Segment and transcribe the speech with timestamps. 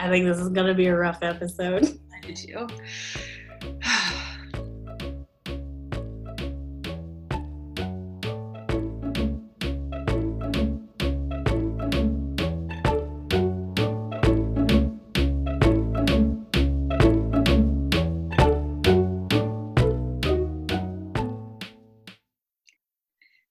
[0.00, 1.84] I think this is gonna be a rough episode.
[2.14, 2.66] I do too.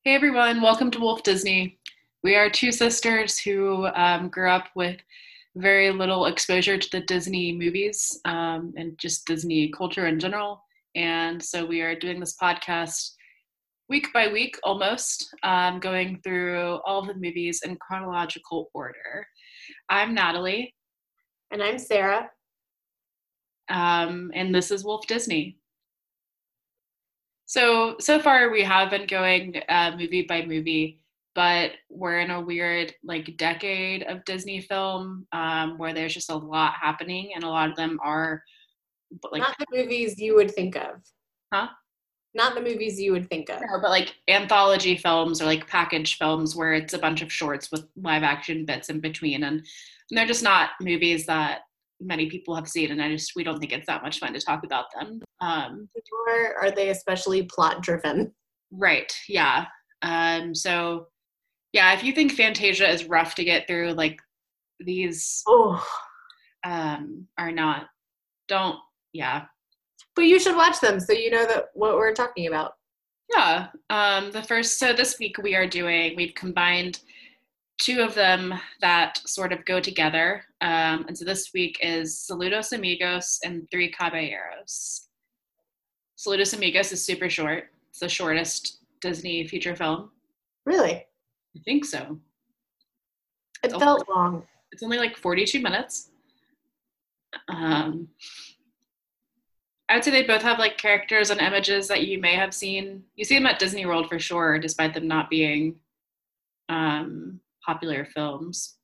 [0.04, 1.78] Hey everyone, welcome to Wolf Disney.
[2.24, 4.98] We are two sisters who um, grew up with
[5.56, 10.64] very little exposure to the Disney movies um, and just Disney culture in general.
[10.96, 13.12] And so we are doing this podcast
[13.90, 19.28] week by week almost, um, going through all the movies in chronological order.
[19.90, 20.74] I'm Natalie.
[21.52, 22.30] And I'm Sarah.
[23.70, 25.58] Um, and this is Wolf Disney.
[27.46, 31.00] So, so far we have been going uh, movie by movie
[31.40, 36.36] but we're in a weird like decade of Disney film um, where there's just a
[36.36, 38.44] lot happening, and a lot of them are
[39.32, 41.02] like not the movies you would think of,
[41.54, 41.70] huh?
[42.34, 43.62] Not the movies you would think of.
[43.62, 47.72] No, but like anthology films or like package films where it's a bunch of shorts
[47.72, 49.66] with live action bits in between, and, and
[50.10, 51.62] they're just not movies that
[52.02, 54.42] many people have seen, and I just we don't think it's that much fun to
[54.42, 55.22] talk about them.
[55.40, 55.88] Um,
[56.28, 58.34] or are they especially plot driven?
[58.74, 59.14] Right.
[59.30, 59.68] Yeah.
[60.02, 61.08] Um, so
[61.74, 64.20] yeah, if you think Fantasia is rough to get through, like
[64.80, 65.84] these oh.
[66.64, 67.88] um, are not.
[68.48, 68.78] Don't.
[69.14, 69.46] Yeah.
[70.16, 72.74] But you should watch them so you know that what we're talking about.
[73.36, 73.68] Yeah.
[73.90, 74.80] Um, the first.
[74.80, 76.16] So this week we are doing.
[76.16, 77.00] We've combined
[77.80, 80.44] two of them that sort of go together.
[80.62, 85.08] Um, and so this week is Saludos Amigos and Three Caballeros.
[86.18, 87.66] Saludos Amigos is super short.
[87.90, 90.12] It's the shortest Disney feature film.
[90.66, 91.06] Really?
[91.60, 92.20] I think so.
[93.64, 94.44] It it's felt only, long.
[94.72, 96.10] It's only like 42 minutes.
[97.50, 98.08] Um,
[99.90, 103.04] I would say they both have like characters and images that you may have seen.
[103.16, 105.76] You see them at Disney World for sure, despite them not being
[106.70, 108.76] um, popular films.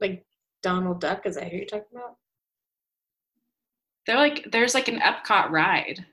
[0.00, 0.24] Like
[0.62, 2.16] Donald Duck, is that who you're talking about?
[4.06, 6.06] They're like there's like an Epcot ride.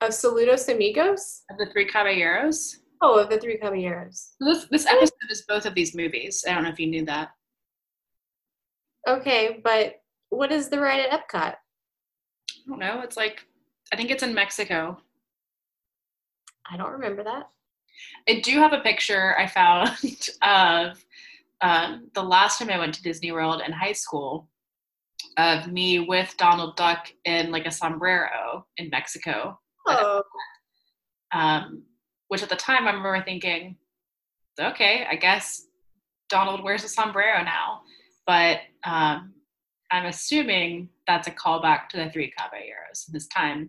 [0.00, 1.42] Of Saludos Amigos?
[1.50, 2.78] Of the Three Caballeros?
[3.04, 4.34] Oh, of the Three Caballeros.
[4.38, 6.44] This this episode is both of these movies.
[6.46, 7.30] I don't know if you knew that.
[9.08, 9.96] Okay, but
[10.30, 11.54] what is the ride at Epcot?
[11.54, 13.00] I don't know.
[13.00, 13.44] It's like
[13.92, 14.98] I think it's in Mexico.
[16.70, 17.48] I don't remember that.
[18.28, 19.90] I do have a picture I found
[20.42, 21.04] of
[21.60, 24.48] um, the last time I went to Disney World in high school
[25.36, 29.58] of me with Donald Duck in like a sombrero in Mexico.
[29.86, 30.22] Oh.
[31.32, 31.82] Um,
[32.32, 33.76] which at the time I remember thinking,
[34.58, 35.66] okay, I guess
[36.30, 37.82] Donald wears a sombrero now.
[38.26, 39.34] But um,
[39.90, 43.04] I'm assuming that's a callback to the Three Caballeros.
[43.12, 43.68] This time,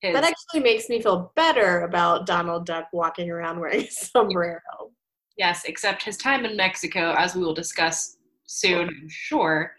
[0.00, 4.60] his- that actually makes me feel better about Donald Duck walking around wearing a sombrero.
[5.36, 8.16] Yes, except his time in Mexico, as we will discuss
[8.46, 9.72] soon, I'm sure,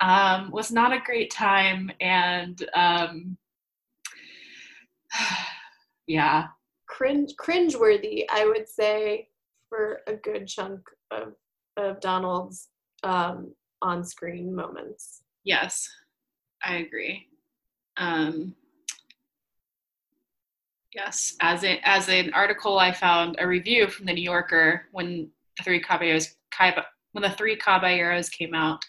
[0.00, 1.88] um, was not a great time.
[2.00, 3.38] And um,
[6.08, 6.48] yeah,
[6.86, 9.28] cringe cringeworthy, I would say,
[9.68, 10.80] for a good chunk
[11.10, 11.34] of
[11.76, 12.68] of Donald's
[13.02, 13.52] um,
[13.82, 15.22] on-screen moments.
[15.44, 15.88] Yes,
[16.64, 17.26] I agree.
[17.96, 18.54] Um,
[20.94, 25.28] yes, as a, as an article I found a review from the New Yorker when
[25.58, 26.36] the Three Caballeros
[27.12, 28.84] when the Three Caballeros came out.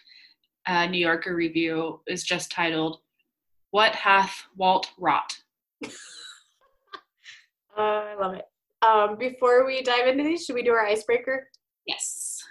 [0.67, 2.99] A New Yorker review is just titled
[3.71, 5.41] "What Hath Walt Wrought."
[7.77, 8.45] Uh, I love it.
[8.81, 11.49] Um, before we dive into these, should we do our icebreaker?
[11.85, 12.41] Yes.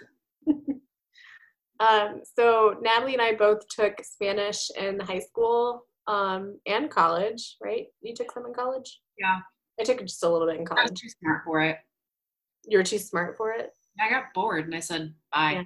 [1.79, 7.85] um, so Natalie and I both took Spanish in high school um, and college, right?
[8.01, 9.01] You took some in college?
[9.17, 9.39] Yeah.
[9.79, 10.87] I took just a little bit in college.
[10.87, 11.77] I was too smart for it.
[12.67, 13.71] You were too smart for it?
[13.99, 15.65] I got bored and I said bye.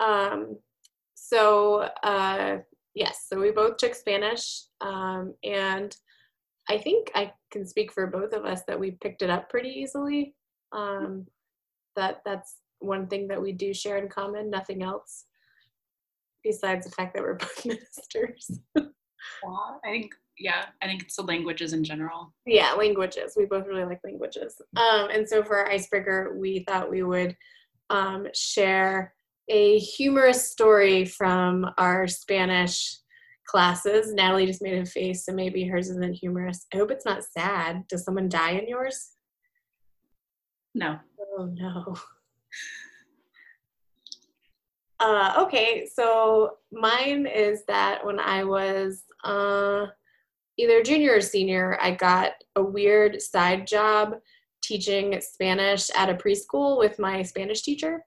[0.00, 0.30] Yeah.
[0.30, 0.58] Um,
[1.14, 2.58] so uh,
[2.94, 5.96] yes, so we both took Spanish, um, and
[6.68, 9.70] I think I can speak for both of us that we picked it up pretty
[9.70, 10.34] easily.
[10.72, 11.26] Um,
[11.96, 14.50] that that's one thing that we do share in common.
[14.50, 15.24] Nothing else,
[16.44, 18.60] besides the fact that we're both ministers.
[18.76, 22.32] I think yeah, I think it's the languages in general.
[22.46, 23.34] Yeah, languages.
[23.36, 24.60] We both really like languages.
[24.76, 27.36] Um, and so for our icebreaker, we thought we would
[27.90, 29.14] um, share
[29.48, 32.98] a humorous story from our Spanish
[33.48, 34.12] classes.
[34.12, 36.66] Natalie just made a face, so maybe hers isn't humorous.
[36.72, 37.86] I hope it's not sad.
[37.88, 39.12] Does someone die in yours?
[40.74, 40.98] No.
[41.38, 41.96] Oh no.
[45.00, 49.86] Uh, okay, so mine is that when I was uh,
[50.56, 54.14] either junior or senior, I got a weird side job
[54.60, 58.04] teaching Spanish at a preschool with my Spanish teacher.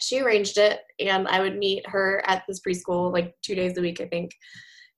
[0.00, 3.80] She arranged it, and I would meet her at this preschool like two days a
[3.80, 4.32] week, I think.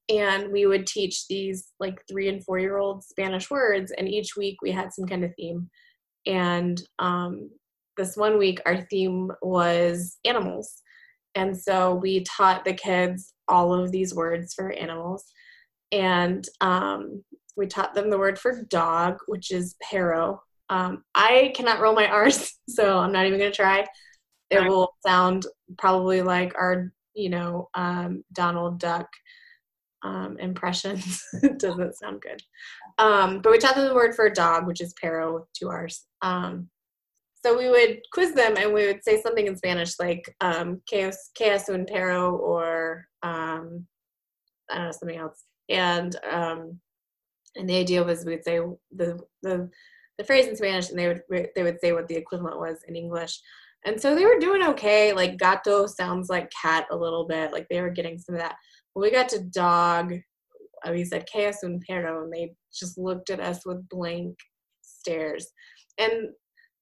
[0.09, 4.37] And we would teach these like three and four year old Spanish words, and each
[4.37, 5.71] week we had some kind of theme.
[6.27, 7.51] And um,
[7.97, 10.83] this one week, our theme was animals.
[11.35, 15.25] And so we taught the kids all of these words for animals.
[15.93, 17.25] And um,
[17.57, 20.43] we taught them the word for dog, which is perro.
[20.69, 23.87] Um, I cannot roll my R's, so I'm not even going to try.
[24.51, 25.47] It will sound
[25.79, 29.09] probably like our, you know, um, Donald Duck
[30.03, 31.23] um, impressions.
[31.43, 32.43] it doesn't sound good.
[32.99, 36.05] Um, but we taught them the word for dog, which is perro with two R's.
[36.23, 36.69] Um,
[37.43, 41.11] so we would quiz them and we would say something in Spanish like um, que,
[41.41, 43.87] es un perro or um,
[44.71, 45.45] I don't know, something else.
[45.69, 46.81] And um,
[47.57, 48.61] and the idea was we'd say
[48.95, 49.71] the, the
[50.19, 51.23] the phrase in Spanish and they would
[51.55, 53.41] they would say what the equivalent was in English.
[53.85, 55.13] And so they were doing okay.
[55.13, 57.53] Like gato sounds like cat a little bit.
[57.53, 58.57] Like they were getting some of that.
[58.93, 60.13] When we got to dog,
[60.85, 64.37] uh, we said que es un perro, and they just looked at us with blank
[64.83, 65.51] stares.
[65.99, 66.31] And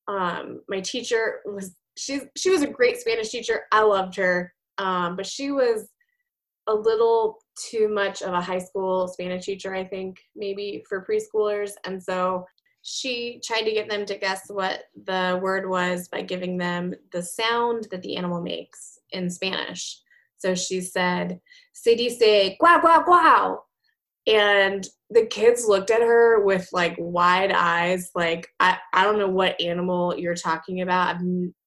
[0.08, 3.62] um, my teacher was she she was a great Spanish teacher.
[3.72, 5.88] I loved her, um, but she was
[6.68, 7.38] a little
[7.70, 11.72] too much of a high school Spanish teacher, I think, maybe for preschoolers.
[11.84, 12.44] And so
[12.90, 17.22] she tried to get them to guess what the word was by giving them the
[17.22, 20.00] sound that the animal makes in Spanish.
[20.38, 21.40] So she said,
[21.74, 23.58] se dice guau, guau, guau.
[24.26, 29.28] And the kids looked at her with like wide eyes, like, I, I don't know
[29.28, 31.16] what animal you're talking about.
[31.16, 31.22] I've,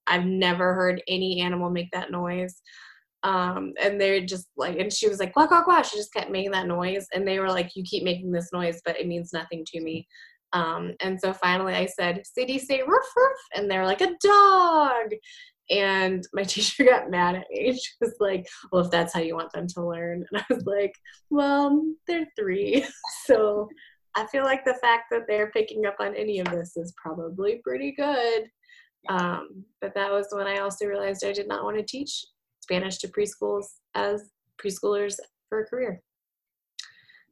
[0.08, 2.62] I've never heard any animal make that noise.
[3.24, 5.86] Um, and they're just like, and she was like, quack, quack, quack.
[5.86, 7.06] She just kept making that noise.
[7.14, 10.08] And they were like, you keep making this noise, but it means nothing to me.
[10.54, 13.38] Um, and so finally I said, City say roof roof.
[13.56, 15.14] And they're like, a dog.
[15.70, 17.74] And my teacher got mad at me.
[17.74, 20.26] She was like, Well, if that's how you want them to learn.
[20.32, 20.94] And I was like,
[21.30, 22.86] Well, they're three.
[23.26, 23.70] So
[24.16, 27.62] I feel like the fact that they're picking up on any of this is probably
[27.64, 28.50] pretty good.
[29.10, 32.26] Um, but that was when I also realized I did not want to teach
[32.60, 33.66] Spanish to preschools
[33.96, 34.32] as
[34.64, 35.16] preschoolers
[35.50, 36.02] for a career.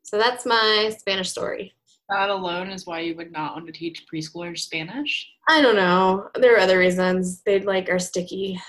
[0.04, 1.74] So that's my Spanish story.
[2.10, 5.30] That alone is why you would not want to teach preschoolers Spanish?
[5.48, 6.30] I don't know.
[6.36, 7.42] There are other reasons.
[7.44, 8.60] They like are sticky.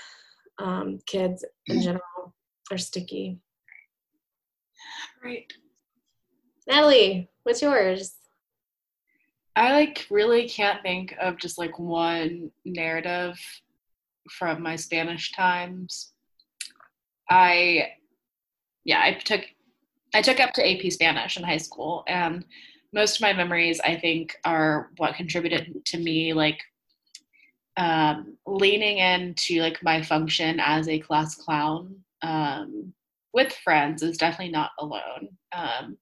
[0.59, 2.35] Um, kids in general
[2.71, 3.39] are sticky.
[5.23, 5.51] Right.
[6.67, 8.13] Natalie, what's yours?
[9.55, 13.39] I like really can't think of just like one narrative
[14.29, 16.13] from my Spanish times.
[17.29, 17.89] I
[18.85, 19.41] yeah, I took
[20.13, 22.45] I took up to AP Spanish in high school and
[22.93, 26.59] most of my memories i think are what contributed to me like
[27.77, 32.93] um, leaning into like my function as a class clown um,
[33.33, 35.29] with friends is definitely not alone.
[35.53, 35.97] Um,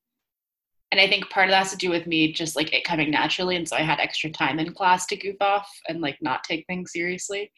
[0.92, 3.12] and i think part of that has to do with me just like it coming
[3.12, 6.44] naturally and so i had extra time in class to goof off and like not
[6.44, 7.52] take things seriously.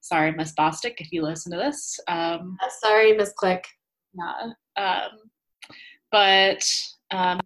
[0.00, 2.00] Sorry miss bostic if you listen to this.
[2.08, 3.66] Um, sorry miss click.
[4.14, 5.18] yeah um,
[6.10, 6.64] but
[7.10, 7.40] um,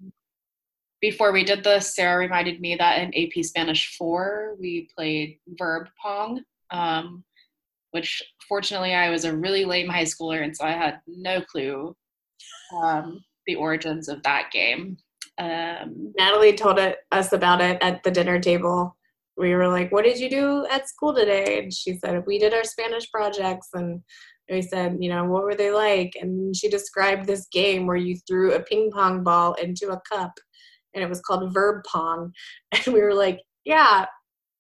[1.03, 5.89] before we did this, Sarah reminded me that in AP Spanish 4, we played verb
[6.01, 7.25] pong, um,
[7.91, 11.95] which fortunately I was a really lame high schooler, and so I had no clue
[12.81, 14.97] um, the origins of that game.
[15.39, 18.97] Um, Natalie told it, us about it at the dinner table.
[19.37, 21.59] We were like, What did you do at school today?
[21.59, 23.71] And she said, We did our Spanish projects.
[23.73, 24.03] And
[24.49, 26.13] we said, You know, what were they like?
[26.21, 30.33] And she described this game where you threw a ping pong ball into a cup
[30.95, 32.33] and it was called Verb Pong.
[32.73, 34.07] And we were like, yeah,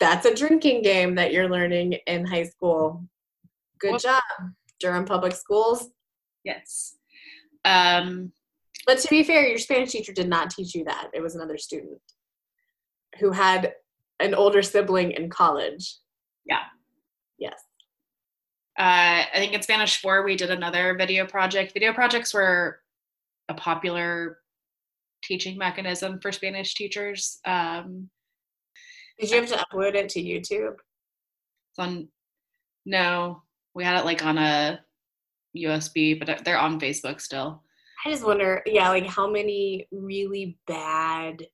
[0.01, 3.05] that's a drinking game that you're learning in high school.
[3.79, 4.23] Good job,
[4.81, 5.89] Durham Public Schools.
[6.45, 6.97] Yes.
[7.65, 8.33] Um,
[8.87, 11.11] but to be fair, your Spanish teacher did not teach you that.
[11.15, 12.01] It was another student
[13.21, 13.75] who had
[14.21, 15.97] an older sibling in college.
[16.45, 16.63] Yeah.
[17.39, 17.61] Yes.
[18.79, 21.75] Uh, I think in Spanish 4, we did another video project.
[21.75, 22.81] Video projects were
[23.49, 24.39] a popular
[25.23, 27.39] teaching mechanism for Spanish teachers.
[27.45, 28.09] Um,
[29.19, 30.75] Did you have to upload it to YouTube?
[30.75, 32.09] It's on.
[32.85, 33.43] No,
[33.75, 34.81] we had it like on a
[35.57, 37.63] USB, but they're on Facebook still.
[38.05, 41.47] I just wonder, yeah, like how many really bad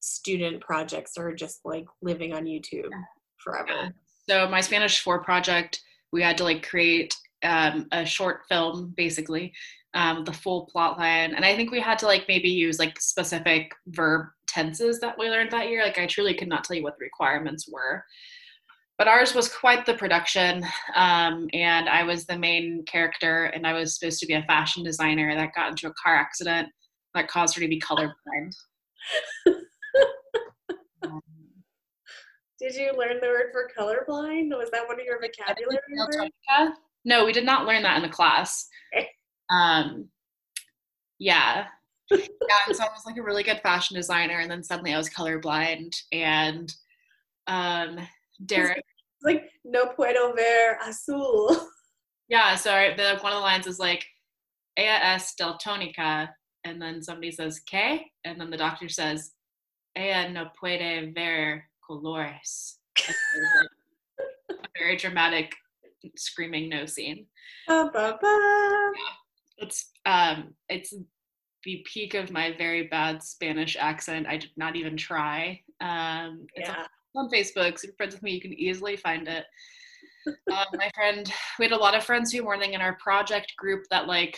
[0.00, 2.90] student projects are just like living on YouTube
[3.38, 3.94] forever.
[4.28, 5.80] So my Spanish 4 project,
[6.12, 9.52] we had to like create um, a short film basically
[9.94, 11.34] um, the full plot line.
[11.34, 15.28] And i think we had to like maybe use like specific verb tenses that we
[15.28, 15.82] learned that year.
[15.82, 18.04] Like i truly could not tell you what the requirements were.
[18.98, 23.72] But ours was quite the production um, and i was the main character and i
[23.72, 26.68] was supposed to be a fashion designer that got into a car accident
[27.14, 28.54] that caused her to be colorblind.
[31.02, 31.20] Um,
[32.58, 34.48] did you learn the word for colorblind?
[34.56, 36.78] Was that one of your vocabulary words?
[37.04, 38.68] no we did not learn that in the class
[39.52, 40.08] um,
[41.18, 41.66] yeah
[42.10, 42.18] yeah
[42.66, 45.08] and so i was like a really good fashion designer and then suddenly i was
[45.08, 46.74] colorblind and
[47.46, 47.98] um
[48.44, 48.82] derek
[49.22, 51.68] like no puedo ver azul.
[52.28, 54.06] Yeah, so the one of the lines is like
[54.76, 56.30] ella es daltónica,
[56.64, 58.00] and then somebody says ¿qué?
[58.24, 59.32] And then the doctor says
[59.94, 62.76] ella no puede ver colores.
[64.78, 65.54] very dramatic
[66.16, 67.26] screaming no scene.
[67.68, 68.92] Ba, ba, ba.
[68.96, 69.21] Yeah.
[69.62, 70.92] It's um it's
[71.64, 74.26] the peak of my very bad Spanish accent.
[74.26, 75.60] I did not even try.
[75.80, 76.86] Um, it's Yeah.
[77.14, 77.78] on Facebook.
[77.78, 79.44] So if you're friends with me, you can easily find it.
[80.26, 83.84] um, my friend, we had a lot of friends who were in our project group
[83.90, 84.36] that like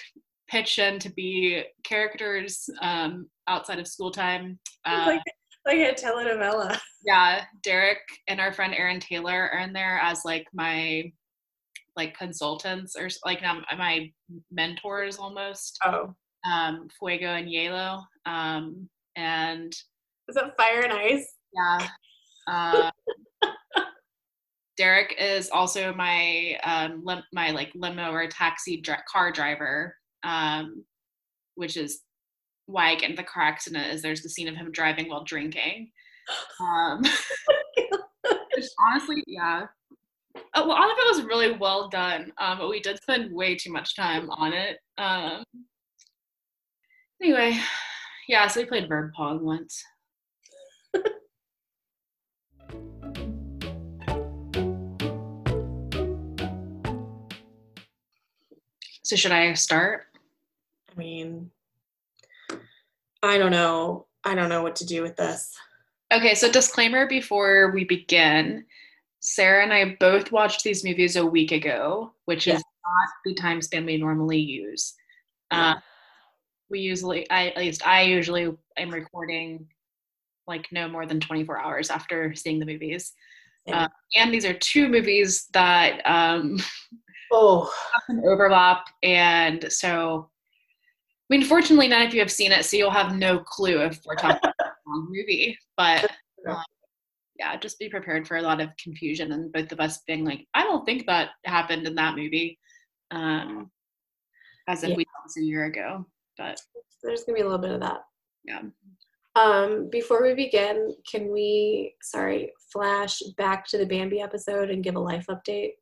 [0.49, 4.59] pitch in to be characters um, outside of school time.
[4.87, 5.23] Uh, like,
[5.65, 6.79] like a telenovela.
[7.07, 11.11] yeah, Derek and our friend Erin Taylor are in there as like my
[11.97, 14.11] like consultants or like um, my
[14.51, 15.79] mentors almost.
[15.85, 16.15] Oh.
[16.51, 18.05] Um, Fuego and Hielo.
[18.27, 19.73] Um, and
[20.29, 21.35] Is that fire and ice?
[21.53, 21.89] Yeah.
[22.47, 22.91] Uh,
[24.77, 30.85] Derek is also my um, lim- my like limo or taxi dri- car driver, um,
[31.55, 32.01] which is
[32.67, 33.93] why I get into the car accident.
[33.93, 35.91] Is there's the scene of him driving while drinking.
[36.61, 37.03] Um,
[38.81, 39.67] honestly, yeah.
[40.37, 43.73] A all of it was really well done, um, but we did spend way too
[43.73, 44.79] much time on it.
[44.99, 45.45] Um,
[47.23, 47.59] anyway,
[48.29, 49.83] yeah, so we played verb pong once.
[59.05, 60.07] So should I start?
[60.91, 61.51] I mean,
[63.23, 64.07] I don't know.
[64.25, 65.55] I don't know what to do with this.
[66.11, 68.65] Okay, so disclaimer before we begin.
[69.25, 72.57] Sarah and I both watched these movies a week ago, which Yeah.
[72.57, 74.95] is not the time span we normally use.
[75.51, 75.77] Uh,
[76.69, 79.67] we usually, I, at least I usually am recording
[80.47, 83.15] like no more than 24 hours after seeing the movies.
[83.67, 83.85] Yeah.
[83.85, 86.59] Uh, and these are two movies that um,
[87.33, 87.73] Oh,
[88.09, 88.87] an overlap.
[89.03, 90.31] And so,
[91.31, 94.01] I mean, fortunately, none of you have seen it, so you'll have no clue if
[94.05, 95.57] we're talking about the wrong movie.
[95.79, 96.11] But
[96.49, 96.63] um,
[97.39, 100.47] yeah, just be prepared for a lot of confusion and both of us being like,
[100.55, 102.59] I don't think that happened in that movie.
[103.11, 103.71] Um,
[104.69, 104.97] as if Yeah.
[104.97, 106.07] we saw a year ago.
[106.39, 106.61] But
[107.03, 108.05] there's gonna be a little bit of that.
[108.45, 108.63] yeah.
[109.37, 114.95] Um, before we begin, can we, sorry, flash back to the Bambi episode and give
[114.95, 115.73] a life update?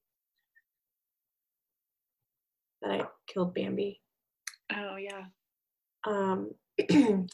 [2.81, 4.01] That I killed Bambi.
[4.75, 5.25] Oh, yeah.
[6.07, 6.53] Um,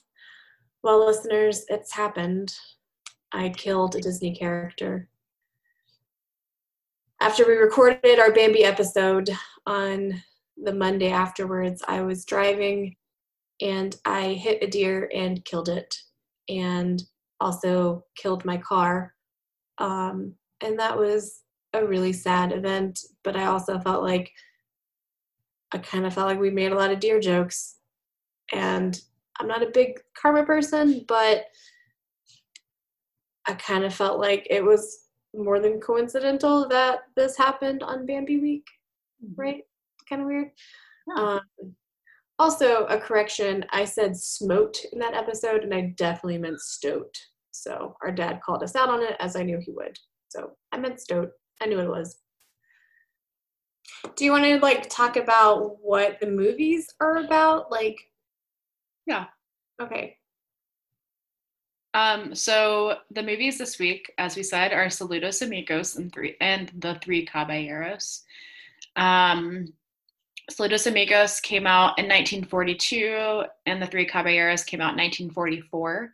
[0.83, 2.53] well, listeners, it's happened.
[3.33, 5.09] I killed a Disney character.
[7.21, 9.29] After we recorded our Bambi episode
[9.67, 10.23] on
[10.57, 12.97] the Monday afterwards, I was driving
[13.61, 15.95] and I hit a deer and killed it,
[16.49, 17.03] and
[17.41, 19.15] also killed my car.
[19.79, 21.43] Um, and that was
[21.73, 24.31] a really sad event, but I also felt like
[25.73, 27.77] I kind of felt like we made a lot of deer jokes
[28.53, 28.99] and
[29.39, 31.45] I'm not a big karma person, but
[33.49, 38.39] I kind of felt like it was more than coincidental that this happened on Bambi
[38.39, 38.67] Week,
[39.37, 39.63] right?
[40.09, 40.51] Kind of weird.
[41.17, 41.23] Yeah.
[41.23, 41.75] Um,
[42.39, 47.13] also, a correction I said smote in that episode, and I definitely meant stoat.
[47.51, 49.99] So our dad called us out on it, as I knew he would.
[50.29, 51.31] So I meant stoat.
[51.61, 52.19] I knew it was.
[54.15, 57.73] Do you want to like talk about what the movies are about?
[57.73, 57.97] Like,
[59.07, 59.25] Yeah.
[59.83, 60.18] okay,
[61.95, 66.71] Um, so the movies this week, as we said, are Saludos Amigos and three and
[66.79, 68.25] the Three Caballeros.
[68.97, 69.73] Um,
[70.51, 76.13] Saludos Amigos came out in 1942, and the Three Caballeros came out in 1944.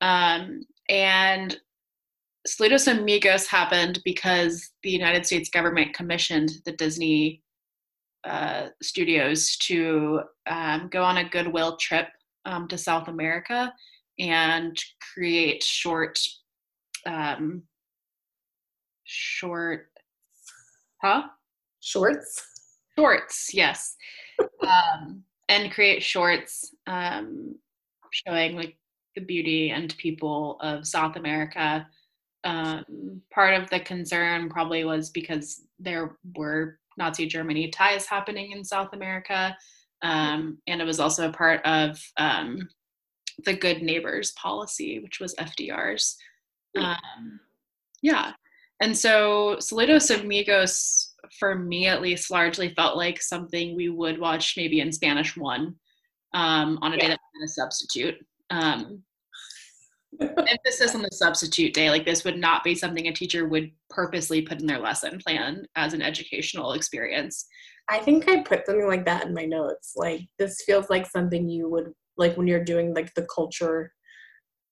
[0.00, 1.58] Um, and
[2.46, 7.42] Saludos Amigos happened because the United States government commissioned the Disney
[8.24, 12.08] uh, studios to um, go on a goodwill trip
[12.44, 13.72] um, to South America
[14.22, 14.78] and
[15.12, 16.18] create short
[17.06, 17.62] um
[19.04, 19.88] short
[21.02, 21.24] huh
[21.82, 22.46] shorts.
[22.96, 23.96] Shorts, yes.
[24.62, 27.56] um, and create shorts um,
[28.10, 28.76] showing like
[29.14, 31.86] the beauty and people of South America.
[32.44, 38.64] Um, part of the concern probably was because there were Nazi Germany ties happening in
[38.64, 39.56] South America.
[40.02, 42.68] Um, and it was also a part of um,
[43.44, 46.16] the Good Neighbors policy, which was FDR's.
[46.78, 47.40] Um,
[48.02, 48.32] yeah.
[48.80, 54.54] And so Saludos Amigos, for me at least, largely felt like something we would watch
[54.56, 55.76] maybe in Spanish one
[56.34, 57.02] um, on a yeah.
[57.02, 58.16] day that a substitute.
[58.50, 59.02] Um,
[60.20, 64.42] emphasis on the substitute day like this would not be something a teacher would purposely
[64.42, 67.46] put in their lesson plan as an educational experience
[67.88, 71.48] i think i put something like that in my notes like this feels like something
[71.48, 73.92] you would like when you're doing like the culture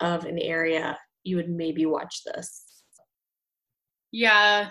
[0.00, 2.64] of an area you would maybe watch this
[4.12, 4.70] yeah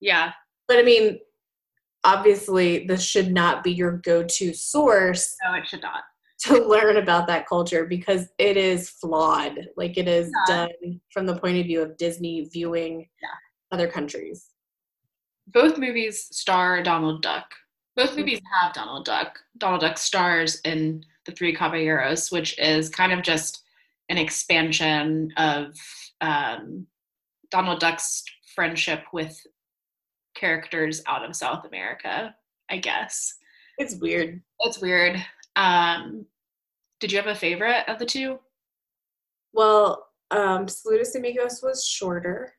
[0.00, 0.32] yeah
[0.66, 1.18] but i mean
[2.04, 6.04] obviously this should not be your go-to source no it should not
[6.38, 9.58] to learn about that culture because it is flawed.
[9.76, 10.66] Like it is yeah.
[10.66, 13.28] done from the point of view of Disney viewing yeah.
[13.72, 14.46] other countries.
[15.48, 17.46] Both movies star Donald Duck.
[17.96, 18.20] Both mm-hmm.
[18.20, 19.38] movies have Donald Duck.
[19.56, 23.62] Donald Duck stars in The Three Caballeros, which is kind of just
[24.08, 25.74] an expansion of
[26.22, 26.86] um,
[27.50, 29.38] Donald Duck's friendship with
[30.34, 32.34] characters out of South America,
[32.70, 33.34] I guess.
[33.76, 34.40] It's weird.
[34.60, 35.22] It's weird.
[35.54, 36.24] Um,
[36.98, 38.38] did you have a favorite of the two?
[39.52, 42.54] Well, um, Saludos Amigos was shorter.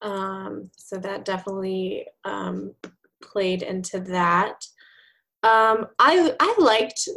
[0.00, 2.72] Um, so that definitely um,
[3.20, 4.64] played into that.
[5.42, 7.08] Um, I I liked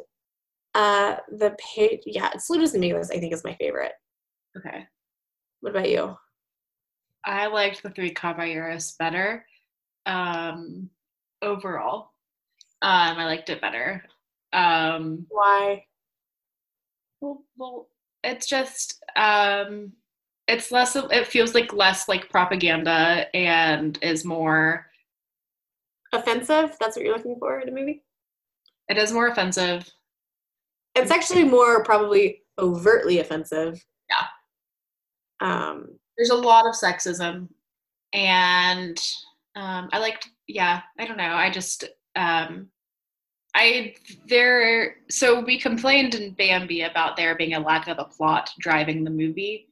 [0.73, 2.01] uh, the page.
[2.05, 3.11] Yeah, Saludos Amigos.
[3.11, 3.93] I think is my favorite.
[4.57, 4.85] Okay.
[5.61, 6.15] What about you?
[7.25, 9.45] I liked the Three Caballeros better.
[10.05, 10.89] Um,
[11.41, 12.11] overall,
[12.81, 14.03] um, I liked it better.
[14.53, 15.85] Um, Why?
[17.19, 17.87] Well, well,
[18.23, 19.93] it's just um,
[20.47, 20.95] it's less.
[20.95, 24.87] It feels like less like propaganda and is more
[26.13, 26.75] offensive.
[26.79, 28.03] That's what you're looking for in a movie.
[28.89, 29.87] It is more offensive.
[30.95, 33.83] It's actually more probably overtly offensive.
[34.09, 34.25] Yeah.
[35.47, 37.47] Um, There's a lot of sexism,
[38.13, 38.97] and
[39.55, 40.29] um, I liked.
[40.47, 41.33] Yeah, I don't know.
[41.33, 42.67] I just um,
[43.55, 43.95] I
[44.27, 49.03] there so we complained in Bambi about there being a lack of a plot driving
[49.03, 49.67] the movie.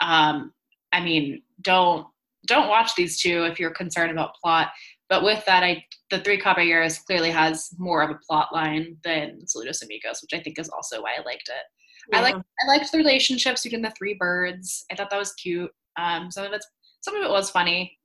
[0.00, 0.52] Um,
[0.92, 2.06] I mean, don't
[2.46, 4.70] don't watch these two if you're concerned about plot.
[5.08, 9.40] But with that, I the Three Caballeros clearly has more of a plot line than
[9.46, 11.64] Saludos Amigos, which I think is also why I liked it.
[12.12, 12.18] Yeah.
[12.18, 14.84] I like I liked the relationships between the three birds.
[14.90, 15.70] I thought that was cute.
[15.96, 16.64] Um, some of it
[17.00, 17.98] some of it was funny.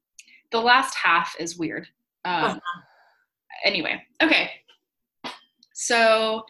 [0.51, 1.87] The last half is weird.
[2.25, 2.81] Um, uh-huh.
[3.65, 4.51] Anyway, okay.
[5.73, 6.43] So,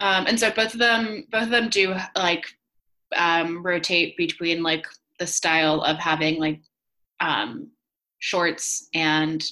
[0.00, 2.46] um, and so both of them, both of them do like
[3.16, 4.86] um, rotate between like
[5.18, 6.60] the style of having like
[7.22, 7.70] um,
[8.18, 9.42] shorts and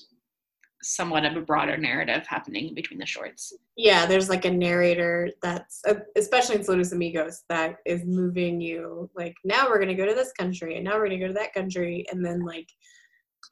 [0.83, 3.53] somewhat of a broader narrative happening between the shorts.
[3.77, 9.11] Yeah, there's like a narrator that's, uh, especially in Saludos Amigos, that is moving you
[9.15, 11.29] like, now we're going to go to this country and now we're going to go
[11.29, 12.07] to that country.
[12.11, 12.67] And then like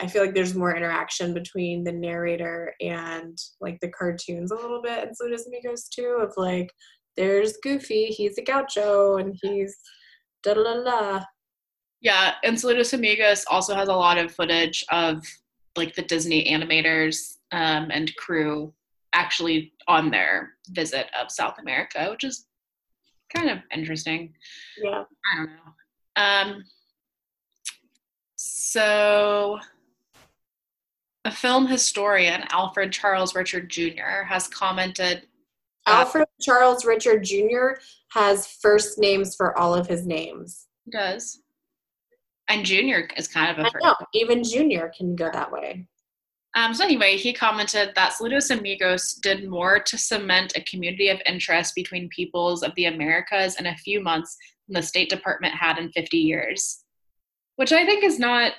[0.00, 4.80] I feel like there's more interaction between the narrator and like the cartoons a little
[4.82, 6.70] bit in Saludos Amigos too, of like
[7.16, 9.76] there's Goofy, he's a gaucho and he's
[10.42, 11.24] da da da.
[12.00, 15.24] Yeah, and Saludos Amigos also has a lot of footage of
[15.76, 18.72] like the Disney animators um, and crew
[19.12, 22.46] actually on their visit of South America, which is
[23.34, 24.34] kind of interesting.
[24.82, 25.04] Yeah.
[25.32, 25.72] I don't know.
[26.16, 26.64] Um,
[28.36, 29.58] so
[31.24, 35.26] a film historian, Alfred Charles Richard Jr., has commented.
[35.86, 37.80] Uh, Alfred Charles Richard Jr.
[38.12, 40.66] has first names for all of his names.
[40.84, 41.40] He does.
[42.48, 43.84] And Junior is kind of a first.
[43.84, 45.86] Know, even Junior can go that way.
[46.54, 51.20] Um, so anyway, he commented that Saludos Amigos did more to cement a community of
[51.26, 55.78] interest between peoples of the Americas in a few months than the State Department had
[55.78, 56.84] in 50 years.
[57.56, 58.52] Which I think is not,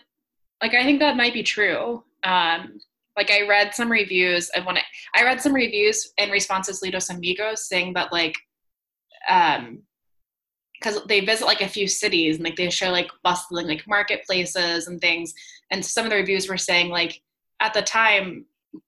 [0.62, 2.04] like, I think that might be true.
[2.23, 2.80] Um,
[3.19, 6.89] like I read some reviews of when I, I read some reviews in responses to
[6.89, 8.36] Saludos Amigos saying that like
[9.30, 9.84] um
[10.79, 14.87] because they visit like a few cities and like they show like bustling like marketplaces
[14.87, 15.33] and things.
[15.71, 17.21] And some of the reviews were saying like
[17.59, 18.45] at the time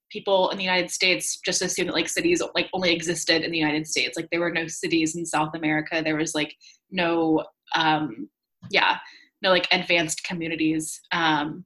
[0.10, 3.58] people in the united states just assumed that like cities like only existed in the
[3.58, 4.18] united states.
[4.18, 6.02] Like there were no cities in south america.
[6.04, 6.56] There was like
[6.92, 8.30] no um
[8.70, 8.98] yeah
[9.42, 11.02] no like advanced communities.
[11.12, 11.66] Um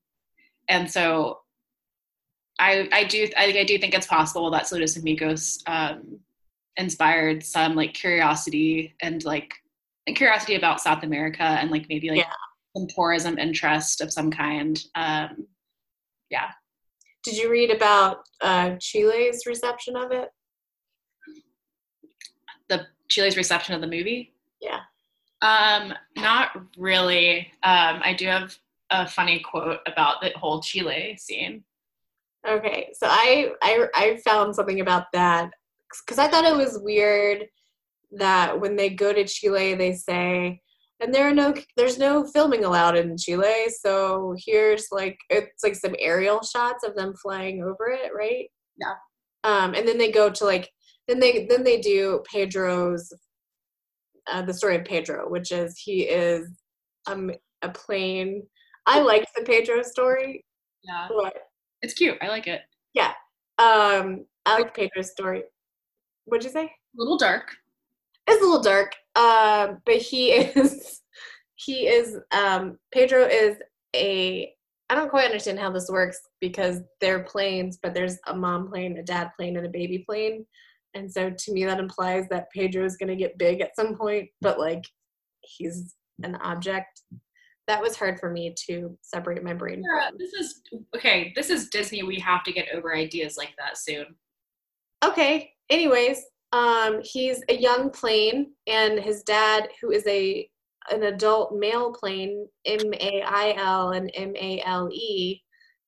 [0.68, 1.40] and so
[2.60, 6.20] I I do I think I do think it's possible that Saludos Amigos um,
[6.78, 9.54] inspired some like curiosity and like
[10.08, 12.32] and curiosity about South America and like maybe like Yeah.
[12.76, 14.82] some tourism interest of some kind.
[14.96, 15.48] Um,
[16.30, 16.52] yeah,
[17.24, 20.30] Did you read about uh, Chile's reception of it?
[22.70, 24.34] the Chile's reception of the movie.
[24.60, 24.80] Yeah.
[25.42, 27.52] Um, not really.
[27.62, 28.56] Um, I do have
[28.90, 31.64] a funny quote about the whole Chile scene.
[32.48, 35.52] Okay, so I I I found something about that
[36.06, 37.46] because I thought it was weird
[38.18, 40.62] that when they go to Chile, they say,
[41.02, 43.68] and there are no there's no filming allowed in Chile.
[43.82, 48.50] So here's like it's like some aerial shots of them flying over it, right?
[48.78, 48.94] Yeah.
[49.44, 50.70] Um, and then they go to like
[51.08, 53.12] then they then they do Pedro's
[54.32, 56.48] uh, the story of Pedro, which is he is
[57.08, 58.44] um a plane.
[58.86, 60.46] I like the Pedro story.
[60.84, 61.34] Yeah, What?
[61.82, 62.18] it's cute.
[62.22, 62.62] I like it.
[62.94, 63.14] Yeah.
[63.58, 65.44] Um, I like Pedro's story.
[66.26, 66.64] What'd you say?
[66.66, 67.56] A little dark.
[68.28, 68.96] It's a little dark.
[69.16, 71.02] Um, but he is
[71.56, 73.58] he is um Pedro is
[73.96, 74.52] a
[74.90, 78.98] I don't quite understand how this works because they're planes, but there's a mom plane,
[78.98, 80.46] a dad plane, and a baby plane.
[80.94, 84.30] And so to me that implies that Pedro is gonna get big at some point,
[84.42, 84.84] but like
[85.42, 87.02] he's an object.
[87.68, 90.18] That was hard for me to separate my brain from.
[90.20, 90.62] this is
[90.96, 91.34] okay.
[91.36, 92.04] This is Disney.
[92.04, 94.06] We have to get over ideas like that soon.
[95.04, 96.22] okay anyways
[96.56, 100.50] um he's a young plane and his dad who is a
[100.92, 105.42] an adult male plane m-a-i-l and m-a-l-e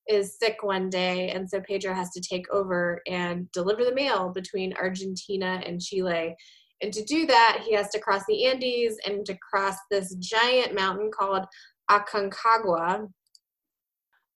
[0.09, 4.29] is sick one day and so pedro has to take over and deliver the mail
[4.29, 6.35] between argentina and chile.
[6.81, 10.75] And to do that he has to cross the andes and to cross this giant
[10.75, 11.45] mountain called
[11.89, 13.07] aconcagua.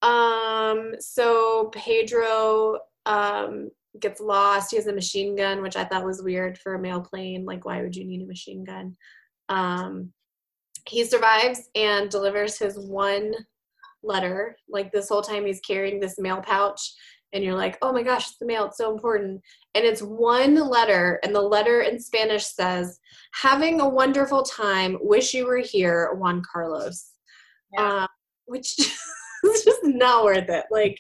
[0.02, 4.72] Um so pedro um gets lost.
[4.72, 7.46] He has a machine gun, which I thought was weird for a male plane.
[7.46, 8.96] Like, why would you need a machine gun?
[9.50, 10.14] Um,
[10.88, 13.34] he survives and delivers his one
[14.04, 14.56] letter.
[14.70, 16.94] Like this whole time, he's carrying this mail pouch,
[17.34, 18.66] and you're like, "Oh my gosh, it's the mail!
[18.66, 19.42] It's so important."
[19.76, 23.00] And it's one letter, and the letter in Spanish says,
[23.34, 24.98] "Having a wonderful time.
[25.02, 27.12] Wish you were here, Juan Carlos."
[27.74, 27.86] Yeah.
[27.86, 28.08] Uh,
[28.46, 28.80] which
[29.44, 30.66] is just not worth it.
[30.72, 30.98] Like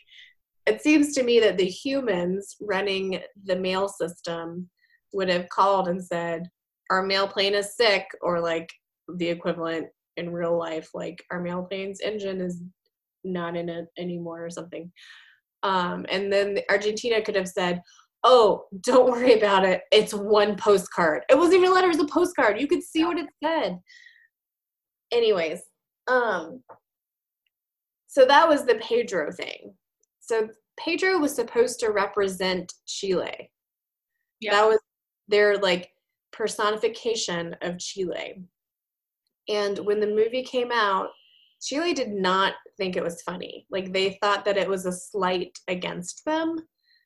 [0.65, 4.69] it seems to me that the humans running the mail system
[5.13, 6.49] would have called and said,
[6.89, 8.69] Our mail plane is sick, or like
[9.15, 12.61] the equivalent in real life, like our mail plane's engine is
[13.23, 14.91] not in it anymore or something.
[15.63, 17.81] Um, and then Argentina could have said,
[18.23, 19.81] Oh, don't worry about it.
[19.91, 21.23] It's one postcard.
[21.29, 22.59] It wasn't even a letter, it was a postcard.
[22.59, 23.79] You could see what it said.
[25.11, 25.61] Anyways,
[26.07, 26.63] um,
[28.07, 29.73] so that was the Pedro thing.
[30.31, 30.47] So
[30.79, 33.51] Pedro was supposed to represent Chile.
[34.39, 34.53] Yeah.
[34.53, 34.79] That was
[35.27, 35.91] their like
[36.31, 38.41] personification of Chile.
[39.49, 41.09] And when the movie came out,
[41.61, 43.65] Chile did not think it was funny.
[43.69, 46.55] Like they thought that it was a slight against them.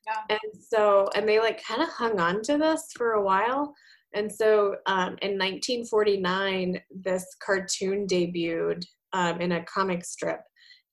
[0.06, 0.36] Yeah.
[0.38, 3.74] And so, and they like kind of hung on to this for a while.
[4.14, 10.42] And so um, in 1949, this cartoon debuted um, in a comic strip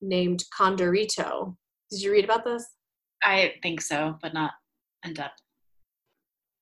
[0.01, 1.55] named Condorito.
[1.93, 2.65] Did you read about this?
[3.21, 4.53] I think so, but not
[5.05, 5.39] in depth.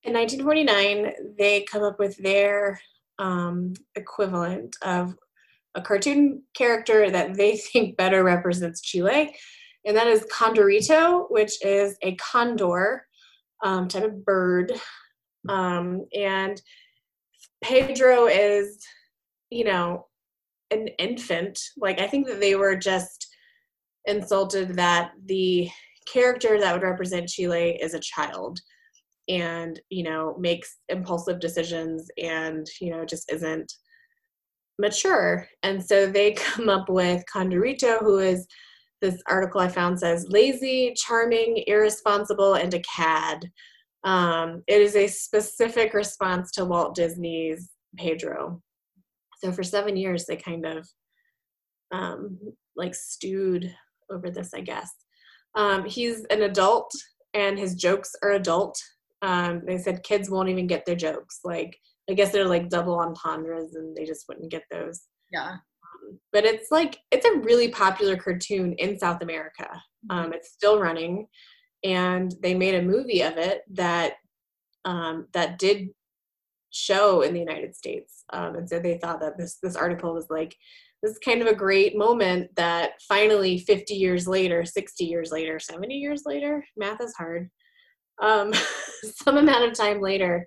[0.02, 2.78] In 1949, they come up with their
[3.18, 5.16] um, equivalent of
[5.74, 9.34] a cartoon character that they think better represents Chile,
[9.86, 13.06] and that is Condorito, which is a condor
[13.64, 14.70] um, type of bird.
[15.48, 16.60] Um, and
[17.64, 18.84] Pedro is,
[19.48, 20.08] you know,
[20.70, 21.58] an infant.
[21.78, 23.31] Like, I think that they were just
[24.06, 25.68] insulted that the
[26.12, 28.58] character that would represent Chile is a child
[29.28, 33.72] and you know makes impulsive decisions and you know just isn't
[34.78, 35.48] mature.
[35.62, 38.46] And so they come up with condorito who is
[39.00, 43.50] this article i found says lazy charming irresponsible and a cad.
[44.04, 48.60] Um, it is a specific response to walt disney's pedro.
[49.38, 50.88] So for seven years they kind of
[51.92, 52.38] um,
[52.76, 53.74] like stewed
[54.12, 54.90] over this i guess
[55.54, 56.90] um, he's an adult
[57.34, 58.78] and his jokes are adult
[59.22, 61.40] um, they said kids won't even get their jokes.
[61.44, 61.78] Like,
[62.10, 65.02] I guess they're like double entendres and they just wouldn't get those.
[65.32, 65.50] Yeah.
[65.52, 69.68] Um, but it's like, it's a really popular cartoon in South America.
[70.10, 71.28] Um, it's still running.
[71.84, 74.14] And they made a movie of it that
[74.84, 75.90] um, that did
[76.70, 78.24] show in the United States.
[78.32, 80.56] Um, and so they thought that this this article was like
[81.02, 85.58] this is kind of a great moment that finally 50 years later 60 years later
[85.58, 87.50] 70 years later math is hard
[88.20, 88.52] um,
[89.02, 90.46] some amount of time later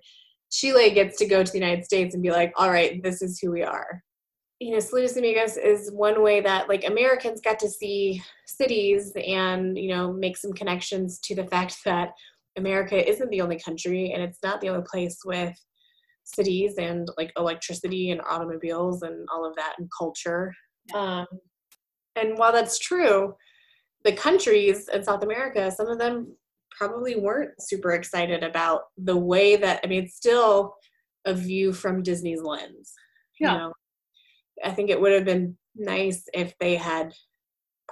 [0.50, 3.38] chile gets to go to the united states and be like all right this is
[3.38, 4.02] who we are.
[4.60, 9.76] You know saludos amigos is one way that like americans got to see cities and
[9.76, 12.12] you know make some connections to the fact that
[12.56, 15.54] america isn't the only country and it's not the only place with
[16.26, 20.52] cities and like electricity and automobiles and all of that and culture.
[20.94, 21.26] Um,
[22.16, 23.34] and while that's true,
[24.04, 26.36] the countries in South America, some of them
[26.76, 30.74] probably weren't super excited about the way that, I mean, it's still
[31.24, 32.92] a view from Disney's lens.
[33.40, 33.52] Yeah.
[33.52, 33.72] You know,
[34.64, 37.14] I think it would have been nice if they had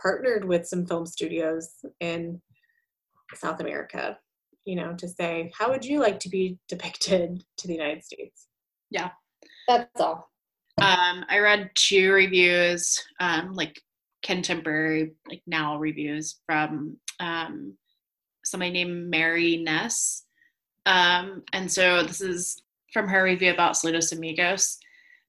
[0.01, 1.71] partnered with some film studios
[2.01, 2.41] in
[3.35, 4.19] South America
[4.65, 8.47] you know, to say, how would you like to be depicted to the United States?
[8.91, 9.11] Yeah.
[9.69, 10.31] That's all.
[10.81, 13.81] Um, I read two reviews, um, like
[14.23, 17.75] contemporary, like now reviews from um,
[18.45, 20.25] somebody named Mari Ness.
[20.87, 24.79] Um, and so this is from her review about Saludos Amigos.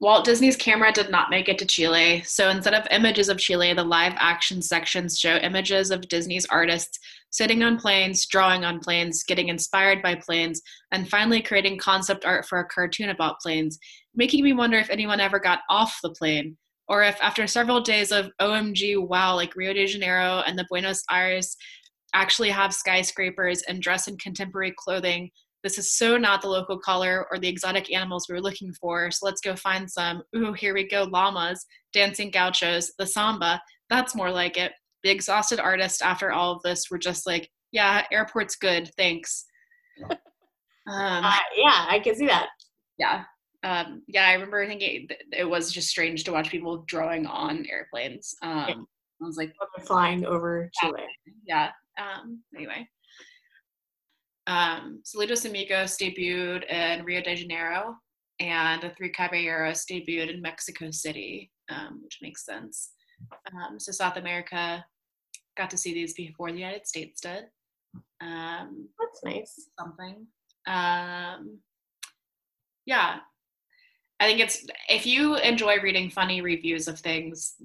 [0.02, 3.74] Walt Disney's camera did not make it to Chile, so instead of images of Chile,
[3.74, 9.24] the live action sections show images of Disney's artists sitting on planes, drawing on planes,
[9.24, 13.80] getting inspired by planes, and finally creating concept art for a cartoon about planes,
[14.14, 16.58] making me wonder if anyone ever got off the plane,
[16.90, 21.04] or if after several days of OMG wow, like Rio de Janeiro and the Buenos
[21.10, 21.56] Aires
[22.14, 25.32] actually have skyscrapers and dress in contemporary clothing
[25.66, 29.10] this is so not the local color or the exotic animals we were looking for.
[29.10, 30.22] So let's go find some.
[30.36, 33.60] Ooh, here we go, llamas, dancing gauchos, the samba.
[33.90, 34.74] That's more like it.
[35.04, 39.46] The exhausted artists after all of this were just like, yeah, airport's good, thanks.
[40.88, 42.48] Um, uh, yeah, I can see that.
[43.00, 43.24] Yeah.
[43.64, 48.36] Um, yeah, I remember thinking it was just strange to watch people drawing on airplanes.
[48.44, 48.76] Um, yeah.
[48.76, 49.52] I was like,
[49.88, 51.02] flying over Chile.
[51.48, 51.72] Yeah.
[51.98, 52.88] Um, anyway,
[54.48, 57.96] um, Saludos Amigos debuted in Rio de Janeiro,
[58.40, 62.92] and The Three Caballeros debuted in Mexico City, um, which makes sense.
[63.54, 64.86] Um, so South America
[65.58, 67.46] got to see these before the United States did.
[68.22, 69.70] Um, That's nice.
[69.80, 70.28] Something.
[70.68, 71.60] Um,
[72.86, 73.18] yeah,
[74.20, 77.56] I think it's if you enjoy reading funny reviews of things,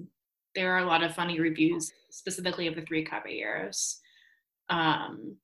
[0.55, 3.99] there are a lot of funny reviews specifically of the Three Caballeros.
[4.69, 5.37] Um,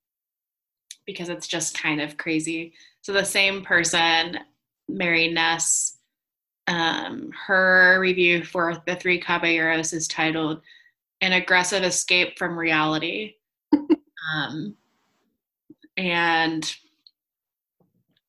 [1.07, 2.73] because it's just kind of crazy.
[3.01, 4.37] So the same person,
[4.87, 5.97] Mari Ness,
[6.67, 10.61] um, her review for The Three Caballeros is titled
[11.21, 13.35] An Aggressive Escape from Reality.
[13.73, 14.75] um,
[15.95, 16.75] and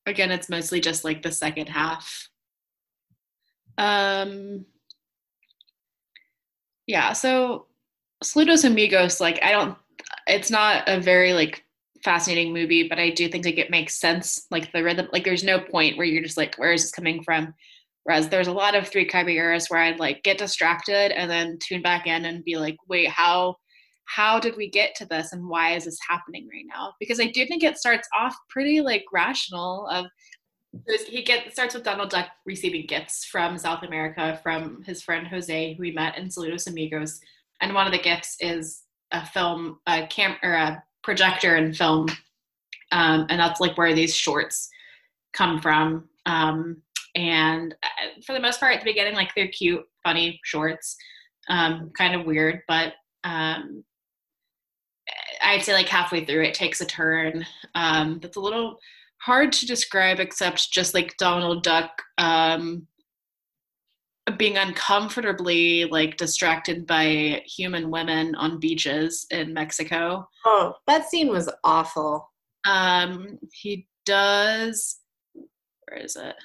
[0.05, 2.29] again, it's mostly just like the second half.
[3.77, 4.65] Um,
[6.87, 7.67] yeah, so
[8.23, 9.77] Saludos Amigos, like, I don't,
[10.27, 11.65] it's not a very like
[12.03, 14.45] fascinating movie, but I do think like it makes sense.
[14.51, 17.23] Like the rhythm, like there's no point where you're just like, where is this coming
[17.23, 17.53] from?
[18.03, 21.81] Whereas there's a lot of Three Caballeros where I'd like get distracted and then tune
[21.81, 23.55] back in and be like, wait, how
[24.05, 26.93] how did we get to this and why is this happening right now?
[26.99, 30.07] Because I do think it starts off pretty like rational of
[31.07, 35.73] he get starts with Donald Duck receiving gifts from South America from his friend Jose,
[35.73, 37.19] who he met in Saludos Amigos,
[37.61, 42.07] and one of the gifts is a film, a cam or a projector and film,
[42.91, 44.69] um, and that's like where these shorts
[45.33, 46.09] come from.
[46.25, 46.81] Um,
[47.15, 50.95] and uh, for the most part, at the beginning, like they're cute, funny shorts,
[51.49, 53.83] um, kind of weird, but um,
[55.41, 57.45] I'd say like halfway through, it takes a turn.
[57.75, 58.77] Um, that's a little
[59.21, 62.87] hard to describe, except just like Donald Duck um,
[64.37, 70.27] being uncomfortably like distracted by human women on beaches in Mexico.
[70.45, 72.29] Oh, that scene was awful.
[72.65, 74.99] Um, he does.
[75.33, 76.35] Where is it?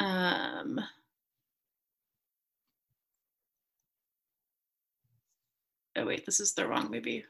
[0.00, 0.80] Um.
[5.96, 7.24] Oh wait, this is the wrong movie.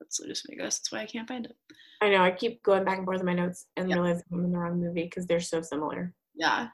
[0.00, 0.78] Let's just make us.
[0.78, 1.56] That's why I can't find it.
[2.00, 2.22] I know.
[2.22, 3.98] I keep going back and forth in my notes and yep.
[3.98, 6.14] realizing I'm in the wrong movie because they're so similar.
[6.34, 6.68] Yeah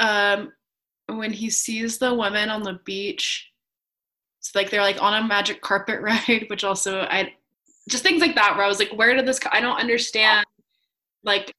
[0.00, 0.52] um,
[1.06, 3.50] when he sees the women on the beach,
[4.40, 7.32] it's like they're like on a magic carpet ride, which also I
[7.88, 9.40] just things like that where I was like, where did this?
[9.50, 10.44] I don't understand.
[11.22, 11.52] Like,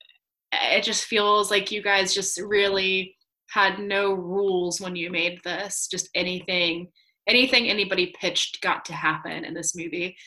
[0.51, 3.15] it just feels like you guys just really
[3.49, 5.87] had no rules when you made this.
[5.89, 6.89] Just anything,
[7.27, 10.17] anything anybody pitched got to happen in this movie.